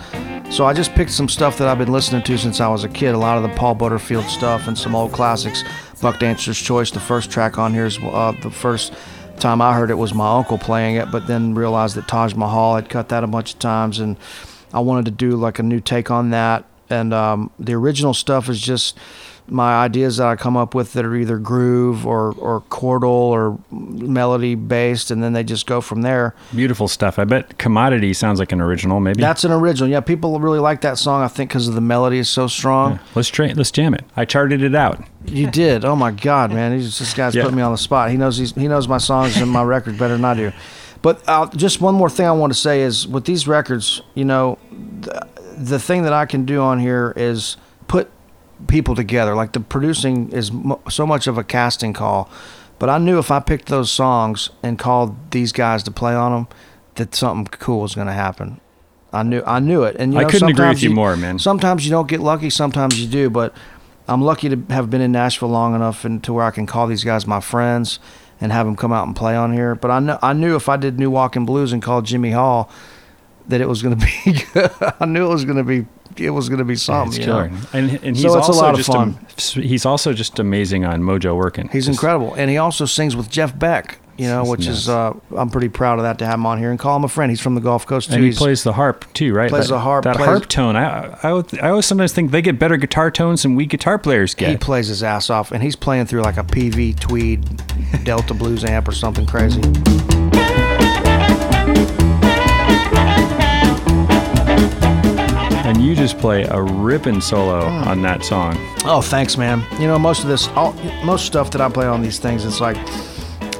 [0.51, 2.89] So I just picked some stuff that I've been listening to since I was a
[2.89, 3.15] kid.
[3.15, 5.63] A lot of the Paul Butterfield stuff and some old classics.
[6.01, 8.93] Buck Dancer's Choice, the first track on here is uh, the first
[9.39, 12.75] time I heard it was my uncle playing it, but then realized that Taj Mahal
[12.75, 14.17] had cut that a bunch of times, and
[14.73, 16.65] I wanted to do like a new take on that.
[16.89, 18.97] And um, the original stuff is just
[19.51, 23.57] my ideas that I come up with that are either groove or, or chordal or
[23.71, 26.35] melody based, and then they just go from there.
[26.53, 27.19] Beautiful stuff.
[27.19, 28.99] I bet Commodity sounds like an original.
[28.99, 29.89] Maybe That's an original.
[29.89, 31.21] Yeah, people really like that song.
[31.23, 32.99] I think because of the melody is so strong.
[33.15, 34.05] let's tra- let's jam it.
[34.15, 35.03] I charted it out.
[35.25, 35.85] You did.
[35.85, 36.73] Oh my God, man!
[36.77, 37.43] He's, this guy's Yeah.
[37.43, 38.09] putting me on the spot.
[38.11, 40.51] He knows he's, he knows my songs and my records better than I do.
[41.01, 44.25] But uh, just one more thing I want to say is with these records, you
[44.25, 45.27] know, the,
[45.57, 47.55] the thing that I can do on here is
[47.87, 48.09] put
[48.67, 49.35] people together.
[49.35, 52.29] Like the producing is mo- so much of a casting call.
[52.77, 56.31] But I knew if I picked those songs and called these guys to play on
[56.31, 56.47] them,
[56.95, 58.61] that something cool was going to happen.
[59.11, 61.39] I knew I knew it, and you I couldn't agree with sometimes you more, man.
[61.39, 63.53] Sometimes you don't get lucky, sometimes you do, but
[64.07, 66.87] I'm lucky to have been in Nashville long enough and to where I can call
[66.87, 67.99] these guys my friends
[68.39, 69.75] and have them come out and play on here.
[69.75, 72.69] But I know I knew if I did New Walking Blues and called Jimmy Hall,
[73.49, 74.71] that it was going to be good.
[74.99, 75.85] I knew it was going to be
[76.17, 77.09] it was going to be something.
[77.09, 77.47] It's you know?
[77.47, 77.61] killer.
[77.73, 79.19] And, and he's So it's a also lot of just fun.
[79.63, 81.67] he's also just amazing on Mojo Working.
[81.69, 83.99] He's incredible, and he also sings with Jeff Beck.
[84.17, 86.71] You know, which is uh, I'm pretty proud of that to have him on here
[86.71, 87.31] and call him a friend.
[87.31, 88.15] He's from the Gulf Coast too.
[88.15, 89.49] And he He's- plays the harp too, right?
[89.49, 90.75] Plays that, the harp, That plays- harp tone.
[90.75, 94.33] I, I, I always sometimes think they get better guitar tones than we guitar players
[94.35, 94.49] get.
[94.49, 97.45] He plays his ass off, and he's playing through like a Peavey Tweed
[98.03, 99.61] Delta Blues amp or something crazy.
[105.69, 107.87] And you just play a ripping solo Hmm.
[107.87, 108.57] on that song.
[108.85, 109.63] Oh, thanks, man.
[109.79, 112.59] You know, most of this, all, most stuff that I play on these things, it's
[112.59, 112.77] like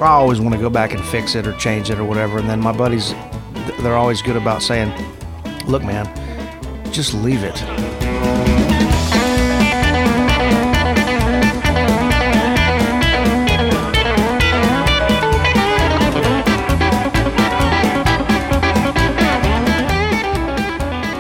[0.02, 2.40] I always want to go back and fix it or change it or whatever.
[2.40, 3.14] And then my buddies,
[3.82, 4.92] they're always good about saying,
[5.68, 6.08] "Look, man,
[6.92, 8.09] just leave it."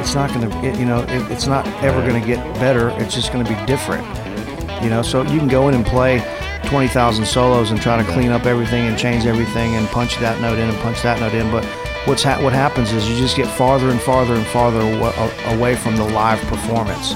[0.09, 2.89] It's not going to, you know, it, it's not ever going to get better.
[2.99, 4.03] It's just going to be different.
[4.83, 6.17] You know, so you can go in and play
[6.65, 10.57] 20,000 solos and try to clean up everything and change everything and punch that note
[10.57, 11.51] in and punch that note in.
[11.51, 11.63] But
[12.07, 15.75] what's ha- what happens is you just get farther and farther and farther awa- away
[15.75, 17.13] from the live performance,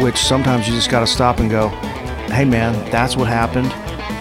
[0.00, 1.68] which sometimes you just got to stop and go,
[2.32, 3.70] hey man, that's what happened.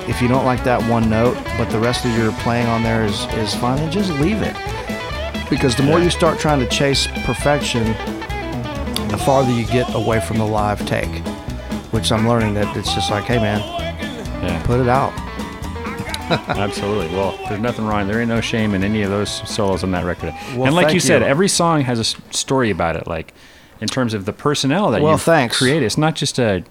[0.09, 3.05] If you don't like that one note, but the rest of your playing on there
[3.05, 4.57] is, is fine, then just leave it.
[5.49, 7.83] Because the more you start trying to chase perfection,
[9.09, 11.09] the farther you get away from the live take.
[11.93, 13.59] Which I'm learning that it's just like, hey man,
[14.43, 15.13] Yeah, put it out.
[16.57, 17.07] absolutely.
[17.15, 18.07] Well, there's nothing wrong.
[18.07, 20.33] There ain't no shame in any of those solos on that record.
[20.55, 22.03] Well, and like thank you said, every song has a
[22.35, 23.07] story about it.
[23.07, 23.33] Like
[23.79, 25.57] in terms of the personnel that Well, you thanks.
[25.57, 25.83] create.
[25.83, 26.63] It's not just a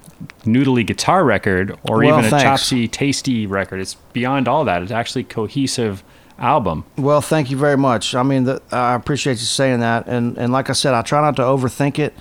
[0.45, 2.43] noodly guitar record or Well, even a thanks.
[2.43, 3.81] chopsy, tasty record.
[3.81, 4.83] It's beyond all that.
[4.83, 6.05] It's actually cohesive
[6.39, 6.85] album.
[6.97, 8.15] Well, thank you very much.
[8.15, 10.07] I mean, the, I appreciate you saying that.
[10.07, 12.15] And and like I said, I try not to overthink it.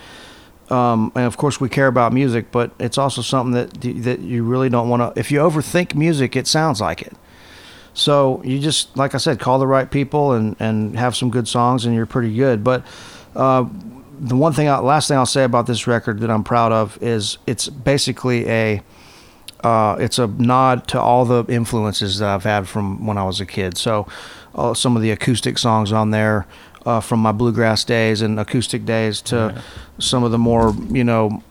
[0.70, 4.44] Um, and of course, we care about music, but it's also something that that you
[4.44, 5.20] really don't want to.
[5.20, 7.14] If you overthink music, it sounds like it.
[7.94, 11.48] So you just, like I said, call the right people and and have some good
[11.48, 12.64] songs, and you're pretty good.
[12.64, 12.86] But
[13.36, 13.66] uh,
[14.20, 17.02] the one thing, I, last thing I'll say about this record that I'm proud of
[17.02, 18.82] is it's basically a
[19.66, 23.40] uh, it's a nod to all the influences that I've had from when I was
[23.42, 23.78] a kid.
[23.78, 24.08] So,
[24.54, 26.46] uh, some of the acoustic songs on there
[26.86, 29.62] uh, from my bluegrass days and acoustic days to
[30.00, 31.42] some of the more, you know,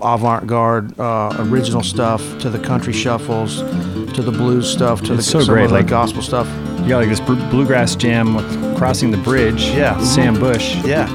[0.00, 3.62] avant-garde uh, original stuff to the country shuffles
[4.12, 6.46] to the blues stuff to It's the so some great, like- gospel stuff.
[6.82, 9.64] You got like this bluegrass jam with crossing the bridge.
[9.70, 9.98] Yeah.
[10.04, 10.76] Sam Bush.
[10.84, 11.06] Yeah.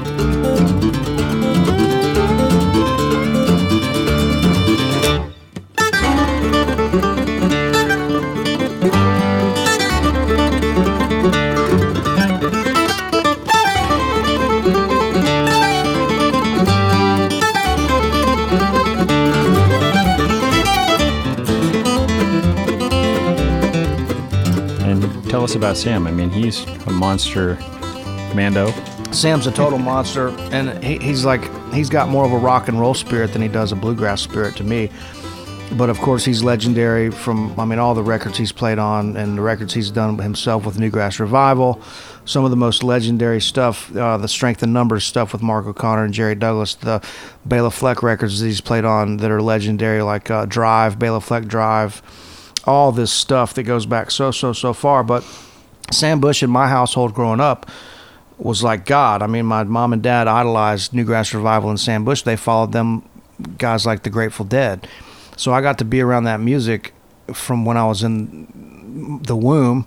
[25.72, 26.06] About Sam.
[26.06, 27.54] I mean, he's a monster
[28.34, 28.70] Mando.
[29.10, 31.42] Sam's a total monster, and he, he's like
[31.72, 34.54] he's got more of a rock and roll spirit than he does a bluegrass spirit
[34.56, 34.90] to me.
[35.78, 39.38] But of course, he's legendary from I mean all the records he's played on and
[39.38, 41.80] the records he's done himself with Newgrass Revival.
[42.26, 46.04] Some of the most legendary stuff, uh, the Strength in Numbers stuff with Mark O'Connor
[46.04, 47.02] and Jerry Douglas, the
[47.46, 51.46] Bela Fleck records that he's played on that are legendary, like uh, Drive, Bela Fleck
[51.46, 52.02] Drive,
[52.64, 55.02] all this stuff that goes back so so so far.
[55.02, 55.24] But
[55.92, 57.70] Sam Bush in my household growing up
[58.38, 59.22] was like God.
[59.22, 62.22] I mean, my mom and dad idolized Newgrass Revival and Sam Bush.
[62.22, 63.08] They followed them
[63.58, 64.88] guys like the Grateful Dead.
[65.36, 66.92] So I got to be around that music
[67.32, 69.86] from when I was in the womb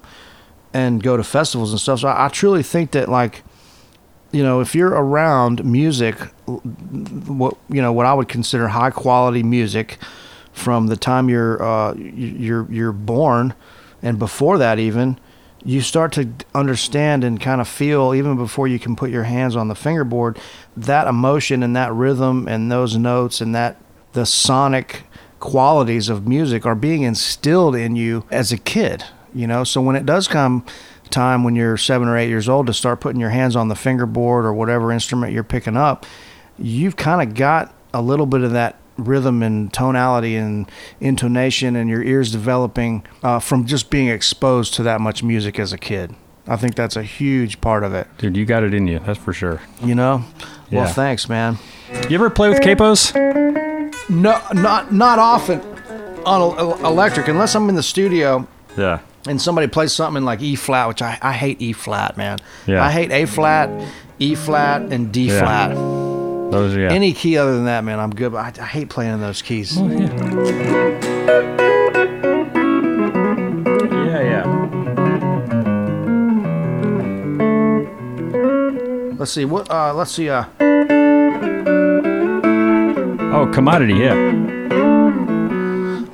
[0.73, 1.99] and go to festivals and stuff.
[1.99, 3.43] So I, I truly think that like
[4.31, 6.15] you know, if you're around music,
[6.45, 9.97] what you know, what I would consider high quality music
[10.51, 13.53] from the time you're uh, you're you're born
[14.01, 15.17] and before that even,
[15.65, 19.55] you start to understand and kind of feel even before you can put your hands
[19.55, 20.37] on the fingerboard
[20.77, 23.81] that emotion and that rhythm and those notes and that
[24.13, 25.03] the sonic
[25.39, 29.65] qualities of music are being instilled in you as a kid you know?
[29.65, 30.65] So when it does come
[31.09, 33.75] time when you're seven or eight years old to start putting your hands on the
[33.75, 36.03] fingerboard or whatever instrument you're picking up
[36.57, 40.69] you've kind of got a little bit of that rhythm and tonality and
[40.99, 45.73] intonation and your ears developing uh, from just being exposed to that much music as
[45.73, 46.15] a kid
[46.47, 48.99] i think that's a huge part of it Dude, you got it in you.
[48.99, 49.61] That's for sure.
[49.83, 50.23] you know
[50.71, 51.57] well thanks man
[52.09, 53.13] You ever play with capos?
[54.09, 55.59] no not not often
[56.25, 58.47] on el- electric unless i'm in the studio
[58.77, 58.99] Yeah.
[59.27, 62.37] and somebody plays something in like E flat, which I, I hate E flat, man.
[62.67, 62.83] Yeah.
[62.83, 63.69] I hate A flat
[64.19, 65.39] E flat, and D Yeah.
[65.39, 66.14] flat.
[66.55, 66.91] Those are yeah.
[66.93, 68.31] Any key other than that, man, I'm good.
[68.31, 69.77] But I, I hate playing in those keys.
[69.77, 70.09] Oh, yeah.
[74.05, 74.45] Yeah, yeah.
[79.17, 79.69] Let's see what.
[79.69, 80.29] Uh, let's see.
[80.29, 80.45] Uh,
[83.37, 84.13] Oh, commodity, yeah.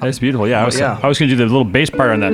[0.02, 0.48] That's beautiful.
[0.48, 1.00] Yeah, I was, yeah.
[1.04, 2.34] I was going to do the little bass part on that.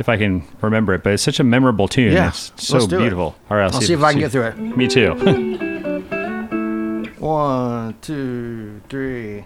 [0.00, 2.14] If I can remember it, but it's such a memorable tune.
[2.14, 3.00] Yeah, It's so let's do it.
[3.00, 3.36] beautiful.
[3.50, 4.56] All right, I'll, I'll see if I can get through it.
[4.76, 5.12] Me too.
[7.18, 9.44] one, two, three.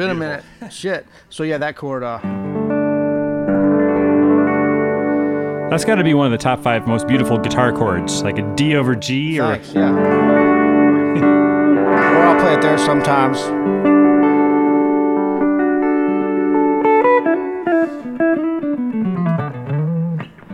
[0.00, 0.72] Man, it's been a minute.
[0.72, 1.06] Shit.
[1.28, 2.02] So yeah, that chord.
[2.02, 2.18] Uh,
[5.68, 8.54] That's got to be one of the top five most beautiful guitar chords, like a
[8.56, 9.72] D over G or thanks.
[9.74, 9.92] Yeah.
[9.92, 11.22] or
[12.22, 13.40] I'll play it there sometimes.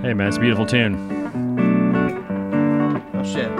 [0.04, 0.94] Hey man, it's a beautiful tune.
[3.14, 3.50] Oh shit.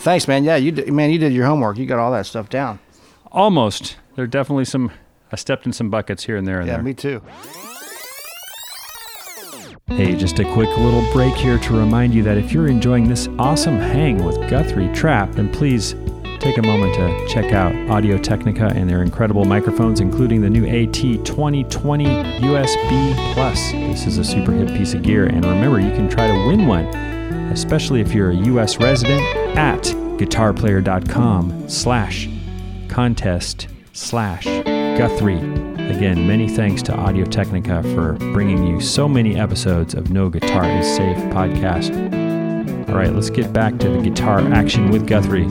[0.00, 0.42] Thanks, man.
[0.42, 1.76] Yeah, you did, man, you did your homework.
[1.78, 2.80] You got all that stuff down.
[3.30, 3.96] Almost.
[4.14, 4.90] There are definitely some.
[5.32, 6.82] I stepped in some buckets here and there and Yeah, there.
[6.82, 7.22] me too.
[9.88, 13.28] Hey, just a quick little break here to remind you that if you're enjoying this
[13.38, 15.94] awesome hang with Guthrie Trapp, then please
[16.38, 20.66] take a moment to check out Audio Technica and their incredible microphones, including the new
[20.66, 23.72] AT 2020 USB Plus.
[23.72, 26.66] This is a super hip piece of gear, and remember, you can try to win
[26.66, 26.86] one,
[27.52, 28.78] especially if you're a U.S.
[28.78, 29.20] resident,
[29.56, 29.82] at
[30.18, 32.28] guitarplayer.com slash
[32.88, 34.46] contest slash
[35.02, 35.34] Guthrie.
[35.34, 40.64] Again, many thanks to Audio Technica for bringing you so many episodes of No Guitar
[40.78, 41.90] is Safe podcast.
[42.88, 45.48] All right, let's get back to the guitar action with Guthrie.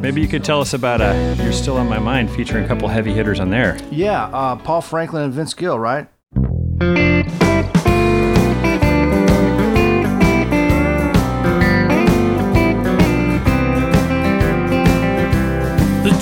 [0.00, 2.88] Maybe you could tell us about uh, You're Still on My Mind featuring a couple
[2.88, 3.78] heavy hitters on there.
[3.92, 6.08] Yeah, uh, Paul Franklin and Vince Gill, right?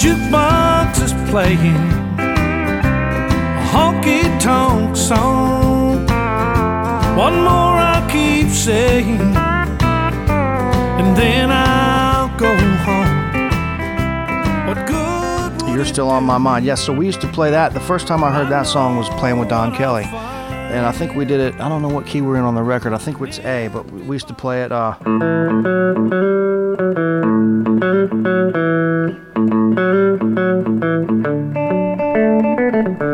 [0.00, 1.76] Jukebox is playing
[2.16, 6.06] a honky tonk song.
[7.16, 9.20] One more I keep saying,
[11.00, 12.56] and then I'll go
[12.86, 14.66] home.
[14.66, 16.64] What good You're still on my mind.
[16.64, 17.74] Yes, so we used to play that.
[17.74, 20.06] The first time I heard that song was playing with Don Kelly.
[20.70, 22.62] And I think we did it, I don't know what key we're in on the
[22.62, 22.92] record.
[22.92, 24.70] I think it's A, but we used to play it.
[24.70, 24.94] Uh,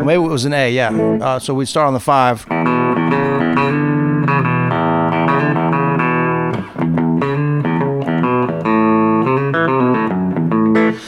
[0.05, 0.91] maybe it was an A, yeah.
[0.91, 2.45] Uh, so we'd start on the five.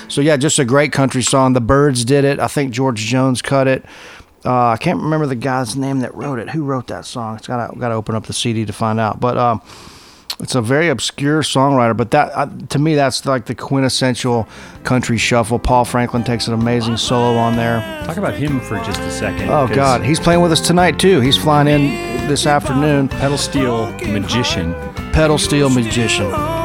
[0.09, 1.53] So yeah, just a great country song.
[1.53, 2.39] The Byrds did it.
[2.39, 3.85] I think George Jones cut it.
[4.45, 6.49] Uh, I can't remember the guy's name that wrote it.
[6.49, 7.35] Who wrote that song?
[7.37, 9.19] It's got got to open up the CD to find out.
[9.19, 9.61] But um,
[10.39, 11.95] it's a very obscure songwriter.
[11.95, 14.47] But that uh, to me, that's like the quintessential
[14.83, 15.59] country shuffle.
[15.59, 17.81] Paul Franklin takes an amazing solo on there.
[18.05, 19.49] Talk about him for just a second.
[19.49, 21.19] Oh God, he's playing with us tonight too.
[21.19, 23.09] He's flying in this afternoon.
[23.09, 24.73] Pedal steel magician.
[25.11, 26.58] Pedal steel magician.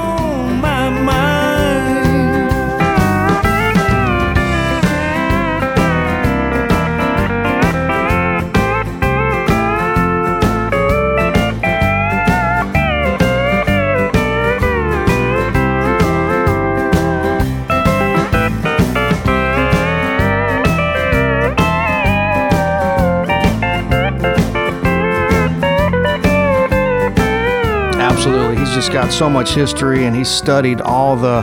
[28.15, 28.57] Absolutely.
[28.57, 31.43] He's just got so much history and he's studied all the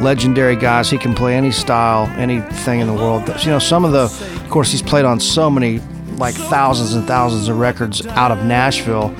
[0.00, 0.90] legendary guys.
[0.90, 3.26] He can play any style, anything in the world.
[3.42, 5.78] You know, some of the, of course, he's played on so many,
[6.18, 9.14] like thousands and thousands of records out of Nashville.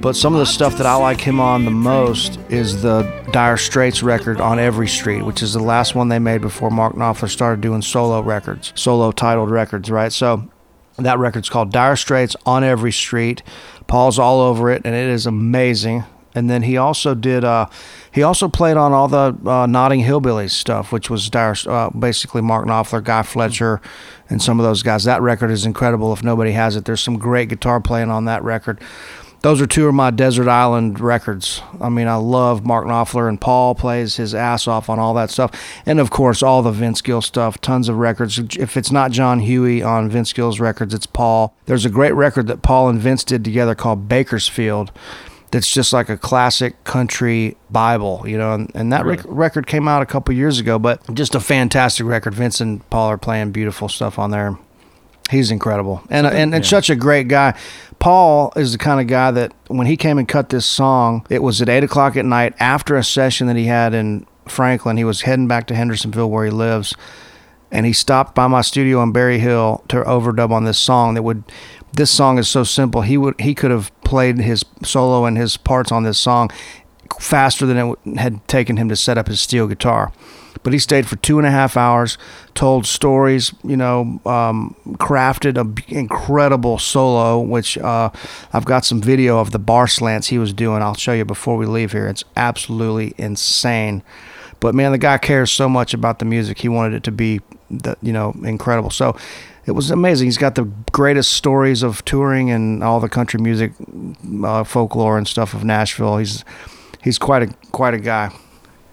[0.00, 3.02] But some of the stuff that I like him on the most is the
[3.32, 6.94] Dire Straits record on Every Street, which is the last one they made before Mark
[6.94, 10.12] Knopfler started doing solo records, solo titled records, right?
[10.12, 10.48] So
[10.96, 13.42] that record's called Dire Straits on Every Street.
[13.88, 16.04] Paul's all over it, and it is amazing.
[16.34, 17.44] And then he also did.
[17.44, 17.66] Uh,
[18.12, 22.40] he also played on all the uh, Notting Hillbillies stuff, which was Dire, uh, basically
[22.40, 23.80] Mark Knopfler, Guy Fletcher,
[24.28, 25.04] and some of those guys.
[25.04, 26.12] That record is incredible.
[26.12, 28.80] If nobody has it, there's some great guitar playing on that record.
[29.42, 31.62] Those are two of my desert island records.
[31.80, 35.30] I mean, I love Mark Knopfler and Paul plays his ass off on all that
[35.30, 35.50] stuff,
[35.86, 37.58] and of course all the Vince Gill stuff.
[37.58, 38.38] Tons of records.
[38.38, 41.56] If it's not John Hughey on Vince Gill's records, it's Paul.
[41.64, 44.92] There's a great record that Paul and Vince did together called Bakersfield.
[45.50, 49.88] That's just like a classic country Bible, you know, and, and that rec- record came
[49.88, 52.34] out a couple years ago, but just a fantastic record.
[52.34, 54.56] Vince and Paul are playing beautiful stuff on there.
[55.30, 57.56] He's incredible and and, and such a great guy.
[58.00, 61.42] Paul is the kind of guy that when he came and cut this song, it
[61.42, 64.96] was at eight o'clock at night after a session that he had in Franklin.
[64.96, 66.94] He was heading back to Hendersonville where he lives,
[67.70, 71.14] and he stopped by my studio on Berry Hill to overdub on this song.
[71.14, 71.44] That would,
[71.92, 73.02] this song is so simple.
[73.02, 76.50] He would he could have played his solo and his parts on this song
[77.20, 80.12] faster than it had taken him to set up his steel guitar.
[80.64, 82.18] But he stayed for two and a half hours,
[82.54, 88.10] told stories, you know, um, crafted an incredible solo, which uh,
[88.52, 90.82] I've got some video of the bar slants he was doing.
[90.82, 92.08] I'll show you before we leave here.
[92.08, 94.02] It's absolutely insane.
[94.58, 96.58] But man, the guy cares so much about the music.
[96.58, 98.90] He wanted it to be, the, you know, incredible.
[98.90, 99.16] So
[99.66, 100.26] it was amazing.
[100.26, 103.72] He's got the greatest stories of touring and all the country music,
[104.44, 106.16] uh, folklore and stuff of Nashville.
[106.18, 106.44] He's
[107.02, 108.30] he's quite a quite a guy.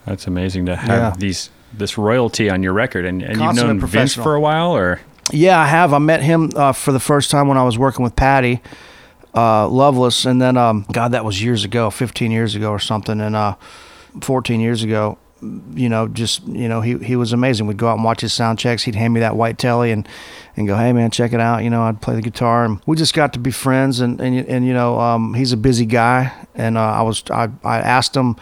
[0.05, 1.13] That's amazing to have Yeah.
[1.17, 4.99] these this royalty on your record, and, and you've known Vince for a while, or
[5.31, 5.93] Yeah, I have.
[5.93, 8.61] I met him uh, for the first time when I was working with Patty
[9.35, 13.19] uh, Loveless, and then um, God, that was years ago, 15 years ago or something,
[13.21, 13.55] and uh,
[14.21, 15.17] 14 years ago.
[15.41, 17.67] You know, just you know, he he was amazing.
[17.67, 18.83] We'd go out and watch his sound checks.
[18.83, 20.07] He'd hand me that white Tele and
[20.55, 22.97] and go, "Hey man, check it out." You know, I'd play the guitar, and we
[22.97, 23.99] just got to be friends.
[23.99, 27.49] And and, and you know, um, he's a busy guy, and uh, I was I,
[27.63, 28.35] I asked him,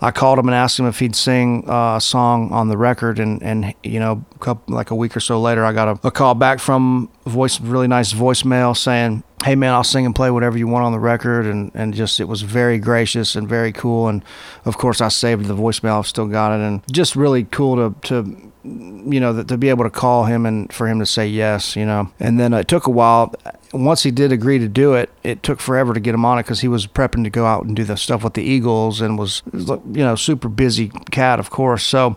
[0.00, 3.18] I called him and asked him if he'd sing uh, a song on the record,
[3.18, 6.10] and and you know, couple, like a week or so later, I got a, a
[6.10, 10.56] call back from voice, really nice voicemail saying, "Hey man, I'll sing and play whatever
[10.56, 14.08] you want on the record," and and just it was very gracious and very cool.
[14.08, 14.22] And
[14.64, 15.98] of course, I saved the voicemail.
[15.98, 19.68] I've still got it, and just really cool to to you know that to be
[19.68, 22.10] able to call him and for him to say yes, you know.
[22.20, 23.34] And then it took a while.
[23.72, 26.42] Once he did agree to do it, it took forever to get him on it
[26.42, 29.18] because he was prepping to go out and do the stuff with the Eagles and
[29.18, 31.84] was you know super busy cat, of course.
[31.84, 32.16] So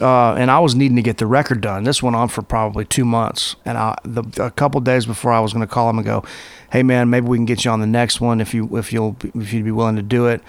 [0.00, 1.84] uh, and I was needing to get the record done.
[1.84, 5.40] This went on for probably two months, and I, the, a couple days before I
[5.40, 6.24] was going to call him and go,
[6.70, 9.16] "Hey man, maybe we can get you on the next one if you if you'll
[9.34, 10.42] if you'd be willing to do it."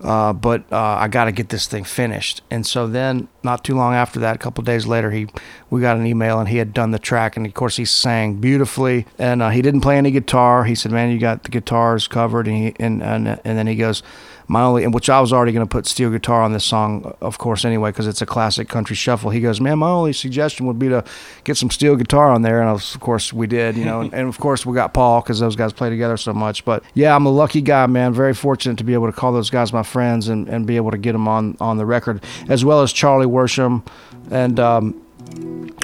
[0.00, 2.42] Uh, but uh, I got to get this thing finished.
[2.50, 5.26] And so then, not too long after that, a couple days later, he
[5.70, 8.34] we got an email and he had done the track, and of course he sang
[8.34, 9.06] beautifully.
[9.18, 10.64] And uh, he didn't play any guitar.
[10.64, 13.74] He said, "Man, you got the guitars covered." And he and and, and then he
[13.74, 14.02] goes,
[14.48, 17.14] "My only," and which I was already going to put steel guitar on this song,
[17.20, 19.30] of course, anyway, because it's a classic country shuffle.
[19.30, 21.04] He goes, "Man, my only suggestion would be to
[21.44, 24.28] get some steel guitar on there." And of course, we did, you know, and, and
[24.28, 26.64] of course we got Paul because those guys play together so much.
[26.64, 28.12] But yeah, I'm a lucky guy, man.
[28.12, 30.90] Very fortunate to be able to call those guys my friends and, and be able
[30.90, 33.86] to get them on on the record, as well as Charlie Worsham
[34.30, 34.58] and.
[34.58, 35.02] Um,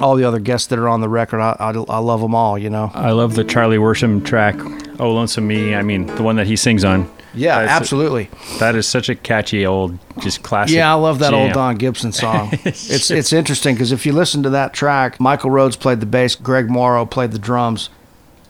[0.00, 2.58] all the other guests that are on the record, I, I, I love them all,
[2.58, 2.90] you know.
[2.94, 4.56] I love the Charlie Worsham track,
[4.98, 7.10] "Oh Lonesome Me." I mean, the one that he sings on.
[7.36, 8.30] Yeah, That's- absolutely.
[8.60, 10.76] That is such a catchy old, just classic.
[10.76, 11.52] Yeah, I love that old.
[11.52, 12.50] Don Gibson song.
[12.64, 16.34] it's it's interesting because if you listen to that track, Michael Rhodes played the bass,
[16.34, 17.90] Greg Morrow played the drums,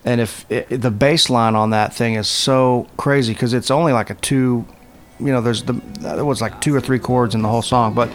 [0.03, 3.91] and if it, the bass line on that thing is so crazy because it's only
[3.91, 4.65] like a two,
[5.19, 7.93] you know, there's the there was like two or three chords in the whole song,
[7.95, 8.09] but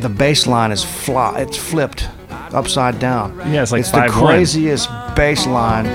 [0.00, 3.36] the bass line is fly, it's flipped upside down.
[3.50, 4.10] Yeah, it's like it's the 5-1.
[4.10, 5.86] craziest bass line.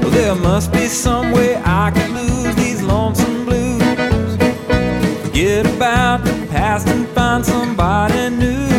[0.00, 4.36] Well, there must be some way I can lose these lonesome blues.
[5.22, 8.69] Forget about the past and find somebody new.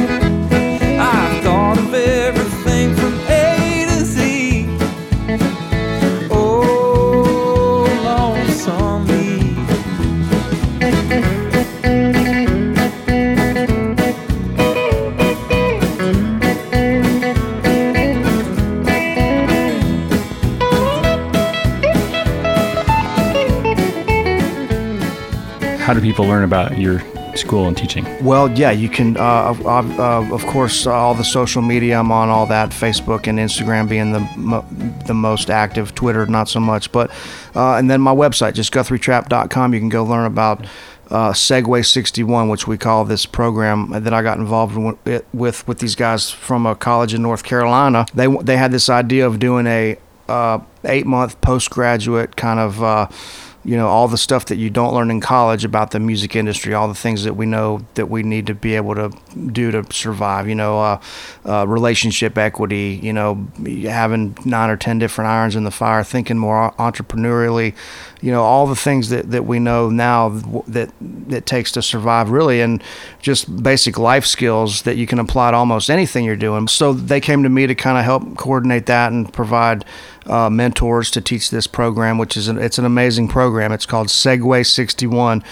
[25.92, 27.02] How do people learn about your
[27.36, 28.06] school and teaching?
[28.24, 29.18] Well, yeah, you can.
[29.18, 32.00] Uh, uh, of course, uh, all the social media.
[32.00, 32.70] I'm on all that.
[32.70, 34.66] Facebook and Instagram being the mo-
[35.06, 35.94] the most active.
[35.94, 36.94] Twitter, not so much.
[36.94, 37.12] But
[37.58, 39.74] uh, and then my website, just guthrietrapp.com.
[39.74, 40.64] You can go learn about
[41.10, 45.80] uh, Segue 61, which we call this program that I got involved with with, with
[45.80, 48.06] these guys from a college in North Carolina.
[48.14, 49.98] They they had this idea of doing a
[50.30, 52.82] uh, eight month postgraduate kind of.
[53.64, 56.74] You know all the stuff that you don't learn in college about the music industry
[56.74, 59.12] all the things that we know that we need to be able to
[59.52, 61.02] do to survive you know uh,
[61.46, 63.48] uh, relationship equity you know
[63.84, 67.76] having nine or ten different irons in the fire thinking more entrepreneurially
[68.22, 70.30] you know all the things that, that we know now
[70.68, 72.84] that that takes to survive really and
[73.22, 77.20] just basic life skills that you can apply to almost anything you're doing so they
[77.20, 79.84] came to me to kind of help coordinate that and provide
[80.28, 83.72] uh, mentors to teach this program, which is an, it's an amazing program.
[83.72, 85.44] It's called Segue 61,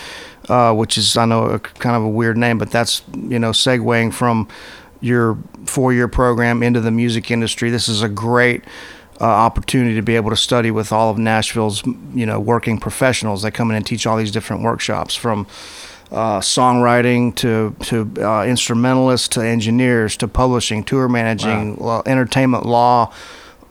[0.48, 3.52] uh, which is I know a, kind of a weird name, but that's you know
[3.52, 4.48] segueing from
[5.02, 7.70] your four-year program into the music industry.
[7.70, 8.64] This is a great
[9.22, 13.42] uh, opportunity to be able to study with all of Nashville's you know working professionals.
[13.42, 15.46] They come in and teach all these different workshops from
[16.12, 23.14] uh, songwriting to to uh, instrumentalists to engineers to publishing, tour managing, law, entertainment law,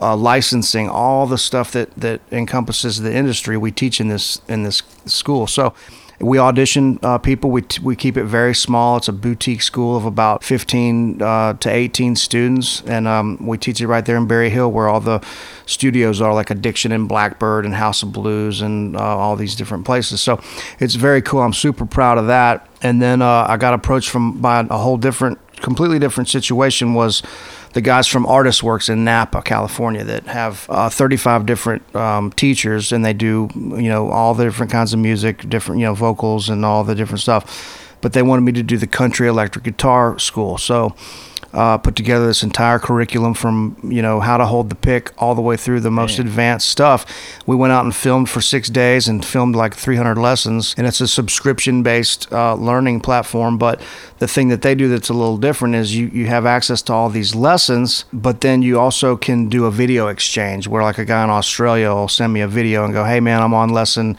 [0.00, 4.62] uh, licensing, all the stuff that that encompasses the industry we teach in this in
[4.62, 5.46] this school.
[5.46, 5.74] So.
[6.20, 7.50] We audition uh, people.
[7.50, 8.96] We, t- we keep it very small.
[8.96, 13.80] It's a boutique school of about 15 uh, to 18 students, and um, we teach
[13.80, 15.24] it right there in Berry Hill, where all the
[15.66, 19.84] studios are, like Addiction and Blackbird and House of Blues and uh, all these different
[19.84, 20.20] places.
[20.20, 20.40] So
[20.80, 21.40] it's very cool.
[21.40, 22.68] I'm super proud of that.
[22.82, 26.94] And then uh, I got approached from by a whole different, completely different situation.
[26.94, 27.22] Was
[27.72, 33.04] the guys from ArtistWorks in Napa, California, that have uh, 35 different um, teachers, and
[33.04, 36.64] they do you know all the different kinds of music, different you know vocals and
[36.64, 37.96] all the different stuff.
[38.00, 40.94] But they wanted me to do the country electric guitar school, so
[41.52, 45.34] uh, put together this entire curriculum from you know how to hold the pick all
[45.34, 47.06] the way through the most advanced stuff.
[47.46, 51.00] We went out and filmed for six days and filmed like 300 lessons, and it's
[51.00, 53.56] a subscription-based uh, learning platform.
[53.56, 53.80] But
[54.18, 56.92] the thing that they do that's a little different is you you have access to
[56.92, 61.04] all these lessons, but then you also can do a video exchange where like a
[61.04, 64.18] guy in Australia will send me a video and go, "Hey man, I'm on lesson."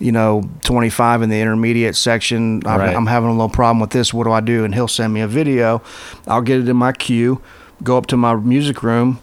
[0.00, 2.62] You know, 25 in the intermediate section.
[2.66, 2.96] I'm, Right.
[2.96, 4.12] I'm having a little problem with this.
[4.12, 4.64] What do I do?
[4.64, 5.82] And he'll send me a video.
[6.26, 7.40] I'll get it in my queue,
[7.84, 9.20] go up to my music room,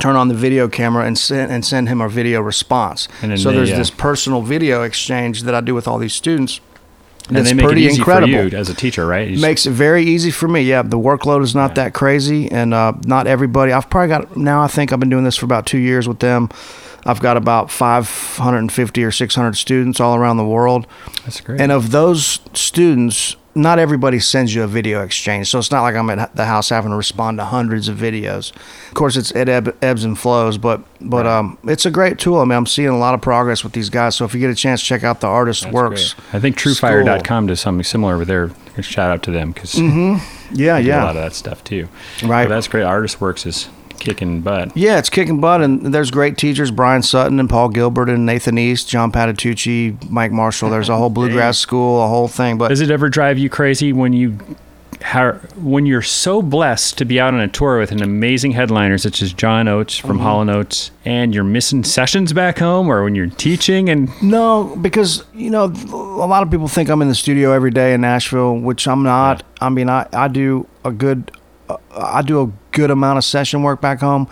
[0.00, 3.08] turn on the video camera, and send and send him a video response.
[3.20, 6.60] Then so there's uh, this personal video exchange that I do with all these students.
[7.28, 9.28] And That's pretty incredible as a teacher, right?
[9.28, 10.60] You makes it very easy for me.
[10.60, 13.72] Yeah, the workload is not that crazy, and uh, not everybody.
[13.72, 14.62] I've probably got now.
[14.62, 16.50] I think I've been doing this for about two years with them.
[17.06, 20.86] I've got about 550 or 600 students all around the world,
[21.24, 21.60] that's great.
[21.60, 25.48] and of those students, not everybody sends you a video exchange.
[25.48, 28.54] So it's not like I'm at the house having to respond to hundreds of videos.
[28.88, 32.38] Of course, it's it ebb, ebbs and flows, but but um, it's a great tool.
[32.40, 34.14] I mean, I'm seeing a lot of progress with these guys.
[34.16, 36.12] So if you get a chance, check out the Artist That's Works.
[36.14, 36.34] great.
[36.34, 38.50] I think TrueFire.com does something similar with their
[38.82, 39.74] shout out to them because
[40.52, 41.88] Yeah, do a lot of that stuff too.
[42.22, 42.44] Right.
[42.44, 42.84] But that's great.
[42.84, 44.76] ArtistWorks is kicking butt.
[44.76, 48.58] Yeah, it's kicking butt, and there's great teachers: Bryan Sutton and Paul Gilbert and Nathan
[48.58, 50.70] East, John Patitucci, Mike Marshall.
[50.70, 52.58] There's a whole bluegrass school, a whole thing.
[52.58, 54.38] But Does it ever drive you crazy when you
[55.02, 58.96] how, when you're so blessed to be out on a tour with an amazing headliner
[58.98, 60.20] such as John Oates from Mm-hmm.
[60.20, 64.74] Hall and Oates, and you're missing sessions back home, or when you're teaching and no,
[64.80, 68.00] because you know a lot of people think I'm in the studio every day in
[68.00, 69.42] Nashville, which I'm not.
[69.60, 71.30] I mean, I I do a good
[71.90, 74.28] I do a good amount of session work back home.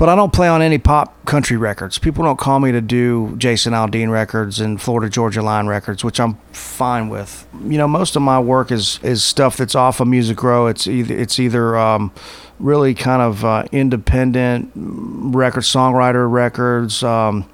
[0.00, 1.98] But I don't play on any pop country records.
[1.98, 6.18] People don't call me to do Jason Aldean records and Florida Georgia Line records, which
[6.18, 7.46] I'm fine with.
[7.64, 10.68] You know, most of my work is is stuff that's off of Music Row.
[10.68, 12.12] It's either it's either um,
[12.58, 17.46] really kind of uh, independent record songwriter records, um,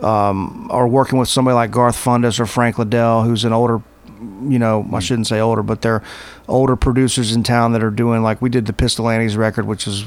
[0.00, 3.82] um, or working with somebody like Garth Fundis or Frank Liddell, who's an older
[4.20, 6.02] you know, I shouldn't say older, but they're
[6.48, 9.86] older producers in town that are doing like we did the Pistol Annie's record, which
[9.86, 10.06] is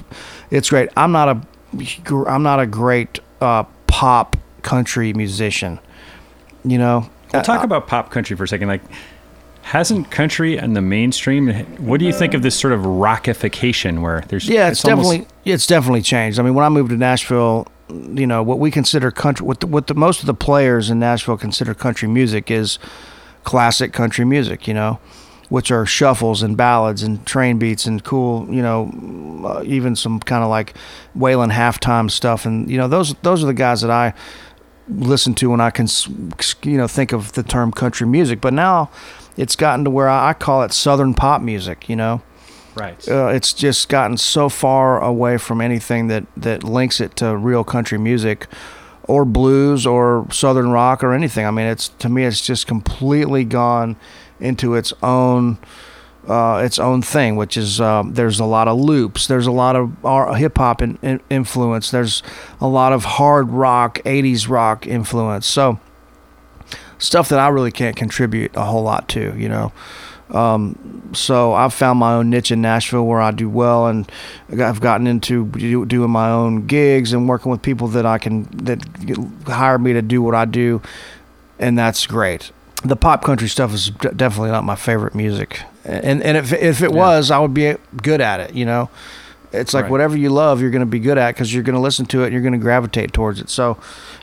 [0.51, 0.89] it's great.
[0.95, 1.41] I'm not a
[2.27, 5.79] I'm not a great uh, pop country musician,
[6.63, 7.09] you know.
[7.33, 8.67] Well, talk about pop country for a second.
[8.67, 8.81] Like,
[9.63, 11.49] hasn't country and the mainstream?
[11.77, 14.47] What do you think of this sort of rockification where there's?
[14.47, 16.39] Yeah, it's, almost- definitely it's definitely changed.
[16.39, 19.67] I mean, when I moved to Nashville, you know, what we consider country, what the,
[19.67, 22.79] what the most of the players in Nashville consider country music is
[23.47, 24.67] classic country music.
[24.67, 24.99] You know,
[25.49, 28.91] which are shuffles and ballads and train beats and cool, you know,
[29.45, 30.73] uh, even some kind of like
[31.17, 32.45] Waylon halftime stuff.
[32.45, 34.13] And you know, those those are the guys that I
[34.89, 35.87] listen to when I can,
[36.63, 38.41] you know, think of the term country music.
[38.41, 38.89] But now
[39.37, 41.87] it's gotten to where I, I call it southern pop music.
[41.87, 42.21] You know
[42.77, 43.09] right.
[43.09, 47.63] uh, it's just gotten so far away from anything that that links it to real
[47.63, 48.47] country music
[49.07, 51.45] or blues or southern rock or anything.
[51.45, 53.95] I mean, it's to me, it's just completely gone
[54.39, 55.57] into its own.
[56.27, 59.77] Uh, its own thing, which is um, there's a lot of loops, there's a lot
[59.77, 62.21] of hip hop in, in influence, there's
[62.59, 65.47] a lot of hard rock, 80s rock influence.
[65.47, 65.79] So
[66.97, 69.71] stuff that I really can't contribute a whole lot to, you know.
[70.29, 74.11] Um, so I've found my own niche in Nashville where I do well, and
[74.51, 75.45] I've gotten into
[75.85, 78.83] doing my own gigs and working with people that I can that
[79.47, 80.81] hire me to do what I do,
[81.59, 82.51] and that's great.
[82.83, 86.91] The pop country stuff is definitely not my favorite music, and and if if it
[86.91, 88.53] was, I would be good at it.
[88.53, 88.89] You know,
[89.53, 89.91] it's like Right.
[89.91, 92.21] whatever you love, you're going to be good at because you're going to listen to
[92.23, 93.49] it and you're going to gravitate towards it.
[93.49, 93.77] So,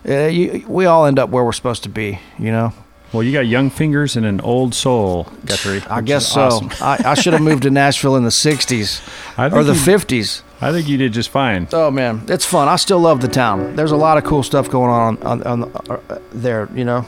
[0.09, 2.21] uh, you, we all end up where we're supposed to be.
[2.39, 2.73] You know.
[3.15, 5.81] Well, you got young fingers and an old soul, Guthrie.
[5.89, 6.41] I guess so.
[6.41, 6.71] awesome.
[6.81, 9.01] I, I should have moved to Nashville in the '60s
[9.39, 10.43] or the you- '50s.
[10.61, 11.69] I think you did just fine.
[11.73, 12.67] Oh man, it's fun.
[12.67, 13.77] I still love the town.
[13.77, 16.69] There's a lot of cool stuff going on on, on, uh, there.
[16.75, 17.07] You know.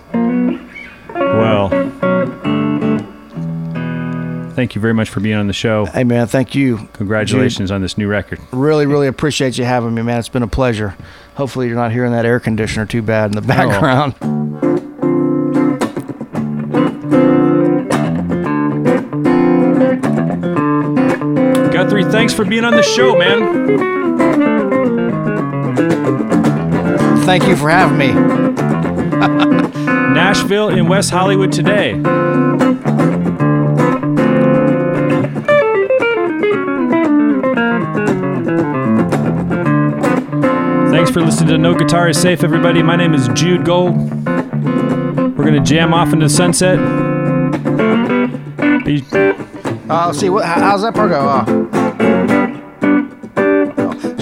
[1.12, 1.70] Well,
[4.54, 5.86] thank you very much for being on the show.
[5.86, 6.88] Hey man, thank you.
[6.92, 8.38] Congratulations on this new record.
[8.52, 10.20] Really, really appreciate you having me, man.
[10.20, 10.96] It's been a pleasure.
[11.34, 14.65] Hopefully, you're not hearing that air conditioner too bad in the background.
[22.26, 23.76] Thanks for being on the show, man.
[27.24, 28.12] Thank you for having me.
[30.12, 31.92] Nashville in West Hollywood today.
[40.90, 42.82] Thanks for listening to No Guitar is Safe, everybody.
[42.82, 43.96] My name is Jude Gold.
[44.26, 46.78] We're going to jam off into the sunset.
[48.84, 49.04] Be-
[49.88, 51.28] Uh, see, what, how's that part go?
[51.28, 51.44] Uh,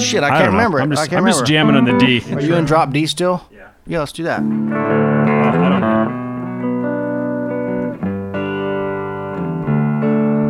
[0.04, 0.82] shit, I I can't don't remember it.
[0.82, 2.22] I'm just, I can't I'm just jamming on the D.
[2.32, 3.46] Are you in drop D still?
[3.50, 3.68] Yeah.
[3.86, 4.40] Yeah, let's do that.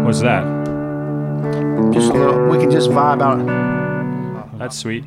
[0.05, 0.45] What's that?
[1.93, 2.49] Just a little.
[2.49, 4.59] We can just vibe out.
[4.59, 5.05] That's sweet.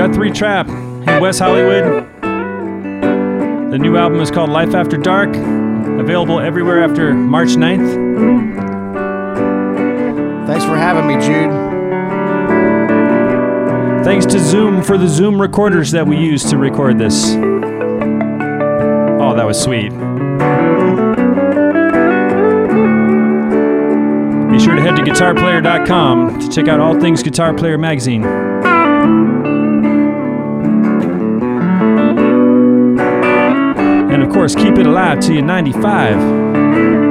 [0.00, 2.10] Guthrie Trapp in West Hollywood.
[3.70, 7.86] The new album is called Life After Dark, available everywhere after March 9th.
[10.46, 11.50] Thanks for having me, Jude.
[14.02, 17.34] Thanks to Zoom for the Zoom recorders that we used to record this.
[19.20, 19.90] Oh, that was sweet.
[24.50, 28.49] Be sure to head to guitarplayer.com to check out all things Guitar Player magazine.
[34.30, 37.09] Of course, keep it alive till you're 95.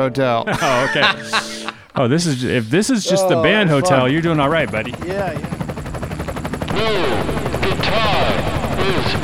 [0.00, 0.44] Hotel.
[0.62, 1.70] Oh, okay.
[1.96, 4.12] oh, this is if this is just the Oh, band hotel, fun.
[4.12, 4.92] you're doing all right, buddy.
[5.06, 5.56] yeah, yeah.
[6.74, 7.06] New
[7.70, 8.24] guitar
[8.80, 9.19] is safe.